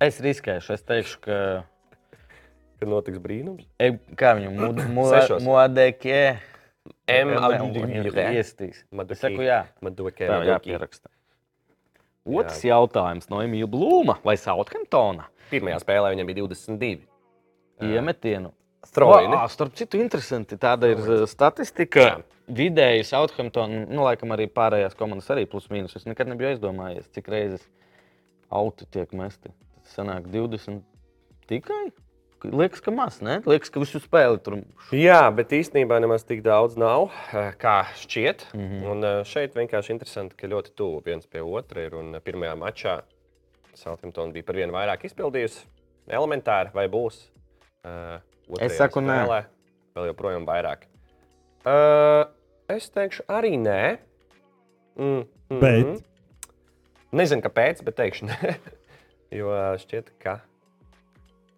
Es 0.00 0.20
riskēšu, 0.24 0.74
es 0.76 0.84
teikšu, 0.84 1.20
ka. 1.24 1.38
Kad 2.80 2.88
notiks 2.88 3.20
brīnums? 3.20 3.64
E, 3.80 3.94
kā 4.16 4.34
viņu 4.38 4.52
mūžā 4.96 5.24
M. 7.10 7.32
iestīs. 8.36 8.84
Es 9.12 9.20
saku, 9.20 9.44
jā, 9.44 9.62
Madukē. 9.84 10.28
tā 10.28 10.38
jāpieraksta. 10.48 11.08
Otrs 12.28 12.64
jautājums 12.66 13.30
no 13.32 13.40
Emīļa 13.44 13.68
Blūma 13.70 14.18
vai 14.24 14.36
Southamptona 14.38 15.30
Pirmajā 15.50 15.80
spēlē 15.82 16.12
viņam 16.14 16.28
bija 16.28 16.44
22. 16.44 16.90
iemetienu. 17.90 18.52
Strojni. 18.86 19.34
Vā, 19.34 19.44
Starp 19.52 19.74
citu, 19.76 19.98
interesanti. 20.00 20.56
Tāda 20.60 20.88
ir 20.92 21.00
uh, 21.02 21.24
statistika. 21.28 22.04
Jā. 22.06 22.20
Vidēji 22.50 23.04
Southampton, 23.06 23.74
nu, 23.90 24.02
laikam 24.06 24.32
arī 24.34 24.48
pārējās 24.50 24.96
komandas 24.98 25.28
arī 25.30 25.44
plus 25.50 25.68
mīnus. 25.70 25.94
Es 25.98 26.06
nekad 26.08 26.30
nebiju 26.30 26.54
aizdomājies, 26.54 27.10
cik 27.14 27.28
reizes 27.30 27.66
auti 28.50 28.88
tiek 28.90 29.12
mesti. 29.14 29.52
Tas 29.76 29.98
sanāk 30.00 30.26
20 30.32 30.80
tikai. 31.50 31.84
Liekas, 32.44 32.80
ka 32.80 32.92
maz, 32.94 33.18
ne? 33.20 33.40
Liekas, 33.44 33.68
ka 33.72 33.82
visu 33.82 34.00
spēli 34.00 34.38
tur. 34.40 34.60
Jā, 34.96 35.26
bet 35.36 35.52
īstenībā 35.52 35.98
nemaz 36.00 36.24
tik 36.24 36.40
daudz 36.44 36.78
nav, 36.80 37.10
eh, 37.36 37.52
kā 37.60 37.84
šķiet. 38.00 38.46
Mm. 38.54 38.68
-hmm. 38.68 38.86
Un 38.90 39.04
eh, 39.04 39.24
šeit 39.24 39.54
vienkārši 39.54 39.92
interesanti, 39.92 40.36
ka 40.36 40.48
ļoti 40.48 40.72
tuvu 40.74 41.02
viens 41.04 41.26
pie 41.26 41.42
otra 41.42 41.84
ir. 41.84 41.94
Un 41.94 42.14
eh, 42.14 42.20
pirmajā 42.20 42.56
mačā 42.56 43.00
Southampton 43.74 44.32
bija 44.32 44.44
par 44.44 44.56
vienu 44.56 44.72
vairāk 44.72 45.04
izpildījusi. 45.04 45.66
Elementāri 46.08 46.72
vai 46.74 46.88
būs? 46.88 47.30
Uh, 47.84 48.20
Es 48.60 48.76
saku, 48.76 49.00
nē. 49.00 49.14
spēlē 49.14 49.44
vēl 49.94 50.06
joprojām 50.10 50.46
vairāk. 50.46 50.88
Uh, 51.64 52.26
es 52.68 52.90
teikšu, 52.90 53.22
arī 53.28 53.56
nē. 53.60 53.98
Mm, 54.96 55.24
mm, 55.50 55.60
Bet? 55.60 56.02
Nezinu, 57.12 57.42
kāpēc, 57.42 57.84
bet 57.84 57.96
teikšu 57.96 58.26
nē. 58.26 58.54
jo 59.38 59.54
šķiet, 59.78 60.10
ka 60.18 60.40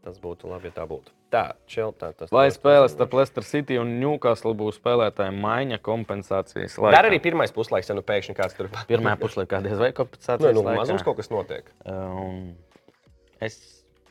tas 0.04 0.16
būtu 0.22 0.48
labi, 0.50 0.70
ja 0.70 0.76
tā 0.80 0.86
būtu. 0.90 1.12
Tā, 1.32 1.42
čeltā, 1.70 2.10
tas 2.16 2.32
Lai 2.34 2.48
tas- 2.50 2.58
starp 2.92 3.14
Leicester 3.16 3.44
City 3.46 3.78
un 3.80 3.94
Newcastle 4.00 4.52
būs 4.58 4.76
spēlētāja 4.80 5.32
maiņa 5.32 5.78
kompensācijas 5.80 6.74
laikā. 6.76 6.98
arī 7.08 7.20
pirmais 7.22 7.52
puslaiks, 7.54 7.88
ja 7.88 7.94
nu 7.96 8.02
pēkšņi 8.02 8.34
kāds 8.36 8.56
tur 8.58 8.68
Pirmā 8.90 9.14
puslaikā 9.16 9.62
diez 9.64 9.78
vai 9.78 9.92
Nu, 9.92 9.96
kompensācijas 10.02 10.54
nu, 10.58 10.62
laikā. 10.66 10.76
mazums 10.82 11.02
kaut 11.06 11.16
kas 11.16 11.30
notiek. 11.32 11.70
Un 11.86 12.56
es, 13.40 13.56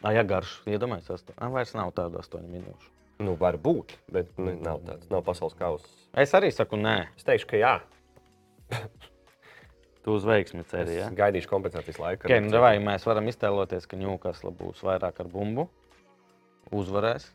ah, 0.04 0.12
ja 0.16 0.24
garš, 0.24 0.62
iedomājos, 0.66 1.12
asto... 1.14 1.34
ah, 1.38 1.50
vairs 1.54 1.76
nav 1.78 1.92
tādu 1.94 2.18
astoņu 2.24 2.50
minūšu. 2.50 2.90
Nu, 3.22 3.36
var 3.38 3.60
būt, 3.62 3.94
bet 4.10 4.32
nu, 4.42 4.56
nav 4.58 4.80
tāds, 4.88 5.06
nav 5.12 5.22
pasaules 5.28 5.54
kausa. 5.60 5.86
Es 6.18 6.32
arī 6.34 6.50
saku, 6.52 6.80
nē, 6.82 7.08
Es 7.20 7.24
teikšu, 7.28 7.48
ka 7.52 7.58
jā. 7.62 7.76
tu 10.04 10.16
uz 10.18 10.26
veiksmi 10.26 10.64
ceri. 10.66 10.96
Ja? 10.98 11.10
gaidīšu 11.14 11.50
kompensācijas 11.52 12.00
laiku. 12.02 12.26
Okay, 12.26 12.42
nu, 12.42 12.58
vai 12.64 12.80
mēs 12.82 13.06
varam 13.06 13.28
iztēloties, 13.30 13.86
ka 13.86 14.00
Newcastle 14.00 14.50
būs 14.58 14.82
vairāk 14.88 15.22
ar 15.22 15.30
bumbu, 15.30 15.68
uzvarēs. 16.76 17.30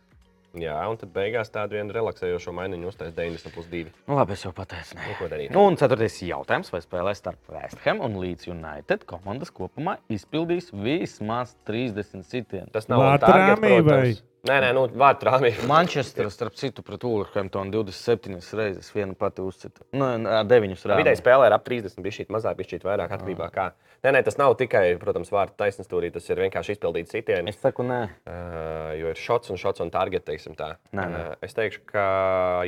Jā, 0.57 0.77
un 0.89 0.97
tad 0.97 1.11
beigās 1.13 1.51
tādu 1.53 1.77
vienu 1.77 1.93
relaksējošo 1.93 2.53
mainiņu 2.57 2.89
uztais 2.89 3.13
90 3.17 3.53
plus 3.53 3.67
2. 3.69 3.91
Nu, 4.07 4.17
labi, 4.17 4.33
es 4.37 4.45
jau 4.47 4.53
pateicu. 4.57 4.97
Nu, 4.97 5.17
ko 5.19 5.29
darīt? 5.29 5.51
Nu, 5.53 5.67
un 5.69 5.77
ceturtais 5.77 6.17
jautājums, 6.25 6.71
vai 6.73 6.81
spēlē 6.81 7.13
starp 7.19 7.53
West 7.53 7.83
Ham 7.85 8.01
un 8.07 8.17
Leeds 8.23 8.49
United 8.49 9.05
komandas 9.11 9.53
kopumā 9.53 9.99
izpildīs 10.13 10.71
vismaz 10.73 11.53
30 11.69 12.25
sitienus. 12.25 12.73
Tas 12.73 12.89
nav 12.89 13.05
Vārtrāmī 13.05 13.75
vai? 13.85 14.01
Nē, 14.47 14.57
nē, 14.63 14.69
nu, 14.77 14.85
vārtrāmī. 15.01 15.51
Manchester 15.67 16.29
starp 16.31 16.55
citu 16.59 16.83
pret 16.87 17.03
Wolverhamptonu 17.03 17.73
27 17.83 18.37
reizes 18.59 18.93
viena 18.95 19.17
pati 19.19 19.43
uzcita. 19.43 19.83
Nu, 19.97 20.07
nē, 20.23 20.43
9 20.47 20.69
reizes. 20.71 20.85
Vidēji 21.01 21.19
spēlē 21.19 21.49
ir 21.49 21.57
ap 21.57 21.65
30, 21.67 21.99
bija 22.05 22.15
šī 22.21 22.27
mazāk, 22.31 22.59
bija 22.61 22.71
šī 22.75 22.79
vairāk 22.87 23.15
atkarībā. 23.17 23.49
Kā. 23.55 23.65
Nē, 24.05 24.13
nē, 24.15 24.23
tas 24.29 24.39
nav 24.39 24.55
tikai, 24.61 24.85
protams, 25.03 25.33
vārtu 25.35 25.59
taisnstūrī, 25.59 26.13
tas 26.15 26.31
ir 26.31 26.45
vienkārši 26.45 26.77
izpildīts 26.77 27.17
sitiens. 27.17 27.51
Es 27.51 27.59
saku, 27.65 27.87
nē. 27.89 27.99
Uh, 28.23 28.95
jo 29.01 29.11
ir 29.11 29.19
šots 29.19 29.51
un 29.51 29.59
šots 29.59 29.83
un 29.83 29.91
target, 29.95 30.27
teiksim 30.29 30.55
tā. 30.59 30.77
Nē, 30.95 31.09
nē. 31.11 31.25
Uh, 31.33 31.43
es 31.49 31.59
teikšu, 31.59 31.83
ka 31.91 32.07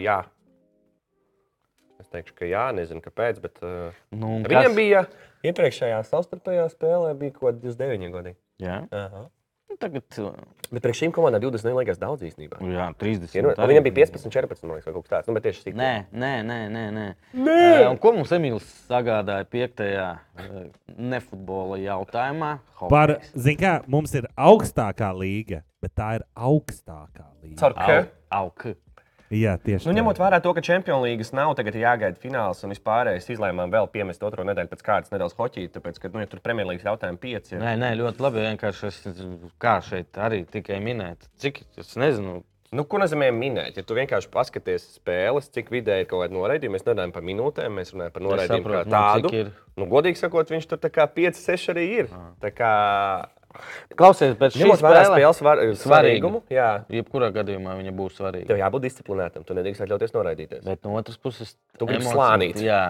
jā. 0.02 0.18
Es 2.02 2.10
teikšu, 2.10 2.34
ka 2.38 2.46
jā, 2.48 2.66
nezinu 2.74 3.02
kāpēc, 3.06 3.38
bet 3.44 3.62
uh, 3.62 3.94
Nu, 4.14 4.40
viņam 4.42 4.70
kas? 4.72 4.76
bija 4.78 5.06
iepriekšējā 5.46 6.02
savstarpējā 6.10 6.68
spēlē 6.74 7.14
bija 7.18 7.38
kaut 7.38 7.52
kādi 7.52 7.70
29 7.70 8.14
gadi. 8.18 8.38
Jā, 8.62 8.82
Uh 8.90 9.10
nu, 9.14 9.26
tagad. 9.80 10.06
uh, 10.22 10.32
Bet 10.68 10.84
priekš 10.84 11.00
šīm 11.00 11.12
komandām 11.16 11.40
20 11.40 11.70
neliekas 11.70 12.00
daudz 12.00 12.26
īstenībā. 12.28 12.58
Jā, 12.68 12.90
30. 13.00 13.32
Ja, 13.32 13.44
nu, 13.46 13.52
viņam 13.70 13.86
bija 13.86 13.96
15, 14.02 14.28
14, 14.34 14.66
man 14.66 14.76
liekas, 14.76 14.88
vai 14.88 14.94
kaut 14.96 15.06
kas 15.06 15.12
tāds. 15.14 15.28
Nu, 15.30 15.36
bet 15.36 15.46
tieši 15.48 15.62
cik. 15.64 15.78
Nē, 15.78 15.92
nē, 16.12 16.32
nē, 16.44 16.58
nē. 16.74 16.82
nē. 16.92 17.06
nē. 17.46 17.62
Un 17.88 18.00
ko 18.02 18.12
mums 18.16 18.34
Emīls 18.36 18.66
sagādāja 18.90 19.46
piektajā 19.48 20.08
eh, 20.18 20.58
nefutbola 20.92 21.80
jautājumā? 21.80 22.50
Par, 22.82 23.14
Hokejs. 23.16 23.32
zin 23.46 23.56
kā, 23.62 23.78
mums 23.88 24.12
ir 24.20 24.28
augstākā 24.36 25.08
līga, 25.16 25.62
bet 25.80 25.96
tā 25.96 26.10
ir 26.18 26.26
augstākā 26.36 27.24
līga. 27.40 27.56
Caur 27.62 27.78
K. 27.78 27.98
Au, 28.28 28.50
au, 28.50 28.76
Jā, 29.34 29.54
tieši 29.60 29.84
Nu, 29.84 29.92
tā. 29.92 29.98
ņemot 29.98 30.20
vērā 30.22 30.38
to, 30.44 30.52
ka 30.56 30.62
Champions 30.64 31.02
League 31.04 31.26
nav 31.36 31.54
tagad 31.58 31.76
ir 31.76 31.84
jāgaida 31.84 32.20
fināls 32.22 32.62
un 32.64 32.72
vispārējais 32.72 33.28
izlēmām 33.34 33.72
vēl 33.74 33.88
piemest 33.92 34.22
otro 34.24 34.46
nedēļu 34.48 34.72
pēc 34.72 34.84
kārtas 34.86 35.12
nedaudz 35.12 35.36
hoķī, 35.36 35.66
tāpēc, 35.74 36.00
ka 36.00 36.12
nu, 36.14 36.22
ja 36.24 36.30
tur 36.30 36.40
Premjerlīgas 36.44 36.86
jautājumi 36.88 37.20
pieci. 37.20 37.56
Ja. 37.56 37.60
Nē, 37.60 37.74
nē, 37.82 37.90
ļoti 38.00 38.24
labi. 38.24 38.44
Vienkārši 38.48 38.86
es 38.88 39.02
kā 39.60 39.78
šeit 39.84 40.16
arī 40.16 40.44
tikai 40.48 40.80
minēt. 40.84 41.28
Cik 41.42 41.64
es 41.76 41.96
nezinu, 42.00 42.40
Nu, 42.68 42.82
ko 42.84 42.98
nozīmē 43.00 43.30
minēt? 43.32 43.78
Ja 43.80 43.82
tu 43.86 43.96
vienkārši 43.96 44.28
paskaties 44.28 44.82
spēles, 44.98 45.46
cik 45.54 45.70
vidēji 45.72 46.04
ir 46.04 46.08
kaut 46.10 46.20
kāda 46.20 46.36
noraidījuma, 46.36 46.76
mēs 46.76 46.84
nerunājam 46.84 47.14
par 47.14 47.24
minūtēm, 47.24 47.78
mēs 47.80 47.94
runājam 47.94 48.12
par 48.12 48.24
noraidījumu 48.26 48.66
kā 48.66 48.82
saprotu, 48.82 48.90
nu, 48.90 48.92
tādu. 48.92 49.30
cik 49.32 49.38
ir. 49.38 49.52
Nu, 49.80 49.86
godīgi 49.88 50.20
sakot, 50.20 50.52
viņš 50.52 50.66
tur 50.68 50.82
5, 50.84 51.40
6 51.40 51.72
arī 51.72 51.86
ir. 52.02 52.10
Tā 52.44 52.50
kā 52.52 52.72
klausies, 53.98 54.34
bet 54.38 54.54
šī 54.54 54.68
spēle, 54.78 55.04
spēles 55.08 55.42
var, 55.44 55.62
svarīgumu, 55.80 56.42
jā, 56.52 56.68
jebkurā 56.92 57.30
gadījumā 57.34 57.76
viņa 57.78 57.94
būs 57.96 58.18
svarīga. 58.20 58.50
tev 58.50 58.60
jābūt 58.60 58.84
disciplinētam. 58.86 59.44
Tu 59.48 59.56
nedrīkst 59.58 59.84
atļauties 59.86 60.14
noraidīties. 60.16 60.64
Bet 60.66 60.84
no 60.86 60.96
otras 61.00 61.18
puses, 61.20 61.56
Tu 61.78 61.88
gribi 61.88 62.06
slānīt. 62.06 62.60
Jā, 62.62 62.82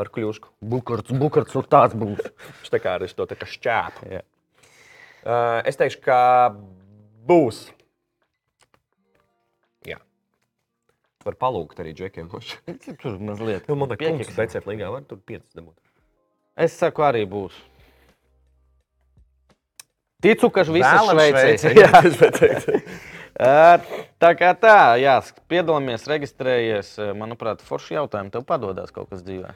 Ar 0.00 0.08
kļūšku. 0.08 0.48
bukarts, 0.64 1.12
bukarts 1.12 1.52
tur 1.52 1.66
tāds 1.68 1.96
būs. 1.98 2.22
Viņš 2.62 2.72
tā 2.72 2.80
kā 2.82 2.96
ar 2.96 3.06
to 3.06 3.26
tā 3.28 3.38
kā 3.38 3.48
šķēpu. 3.48 4.08
Jā. 4.12 4.22
Uh, 5.22 5.60
es 5.68 5.78
teikšu, 5.78 6.00
ka 6.02 6.18
būs. 7.28 7.66
Jā. 9.86 10.00
Var 11.26 11.36
palūgt 11.38 11.82
arī 11.84 11.92
džekiem. 11.94 12.30
Tur 13.02 13.20
mazliet. 13.22 13.68
Nu, 13.68 13.76
man 13.78 13.92
liekas, 13.92 14.00
ka 14.00 14.16
pieķiks. 14.16 14.38
BCF 14.40 14.70
līgā 14.72 14.90
var 14.90 15.04
tur 15.06 15.20
5 15.22 15.44
dabūt. 15.60 15.76
Es 16.58 16.74
saku, 16.76 17.04
arī 17.06 17.22
būs. 17.28 17.54
Ticu, 20.22 20.52
ka 20.54 20.64
visas 20.70 21.10
Šveicē. 21.10 21.74
Jā, 21.82 21.90
es 22.06 22.16
gribēju 22.20 22.38
teikt. 22.38 22.94
Ā, 23.42 23.80
Tā 24.22 24.28
kā 24.38 24.52
tā, 24.54 24.94
jā, 25.02 25.16
piedalāmies, 25.50 26.04
reģistrējies. 26.06 26.90
Manuprāt, 27.18 27.62
forši 27.66 27.96
jautājumi 27.96 28.30
tev 28.30 28.44
padodas 28.46 28.92
kaut 28.94 29.08
kas 29.10 29.24
dzīvē. 29.26 29.54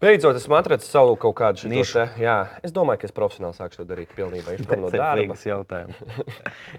Beidzot, 0.00 0.36
esmu 0.38 0.54
atradzis 0.56 0.88
savu 0.92 1.16
kaut 1.20 1.34
kādu 1.36 1.68
Nišu. 1.72 2.02
Jā, 2.20 2.36
es 2.64 2.72
domāju, 2.72 3.00
ka 3.02 3.08
es 3.08 3.14
profesionāli 3.16 3.56
sākšu 3.56 3.80
to 3.82 3.86
darīt 3.88 4.14
pilnībā. 4.16 4.54
Prom 4.68 4.84
no 4.86 4.90
darba. 4.92 5.24
Pēcīgs 5.24 5.44
jautājums. 5.48 6.00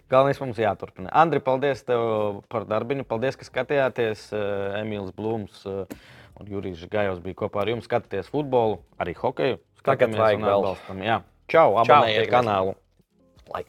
Galvenais 0.10 0.42
mums 0.42 0.62
jāturpina. 0.62 1.10
Andri, 1.18 1.42
paldies 1.46 1.82
tev 1.86 2.42
par 2.50 2.66
darbiņu. 2.70 3.06
Paldies, 3.10 3.38
ka 3.38 3.46
skatījāties. 3.46 4.28
Emīls 4.82 5.14
Blūms 5.18 5.66
un 5.68 6.50
Jurijs 6.54 6.86
Gājos 6.94 7.22
bija 7.26 7.42
kopā 7.42 7.66
ar 7.66 7.74
jums. 7.74 7.90
Skatieties 7.90 8.30
futbolu, 8.34 8.80
arī 9.02 9.18
hokeju. 9.18 9.58
Tagad 9.82 10.14
Skatāmies 10.14 10.22
vajag 10.22 10.42
un 10.42 10.46
vēl. 10.48 10.60
atbalstam. 10.62 11.02
Jā. 11.06 11.22
Čau, 11.50 11.70
abonējiet 11.82 12.30
kanālu. 12.34 12.78
like 13.54 13.68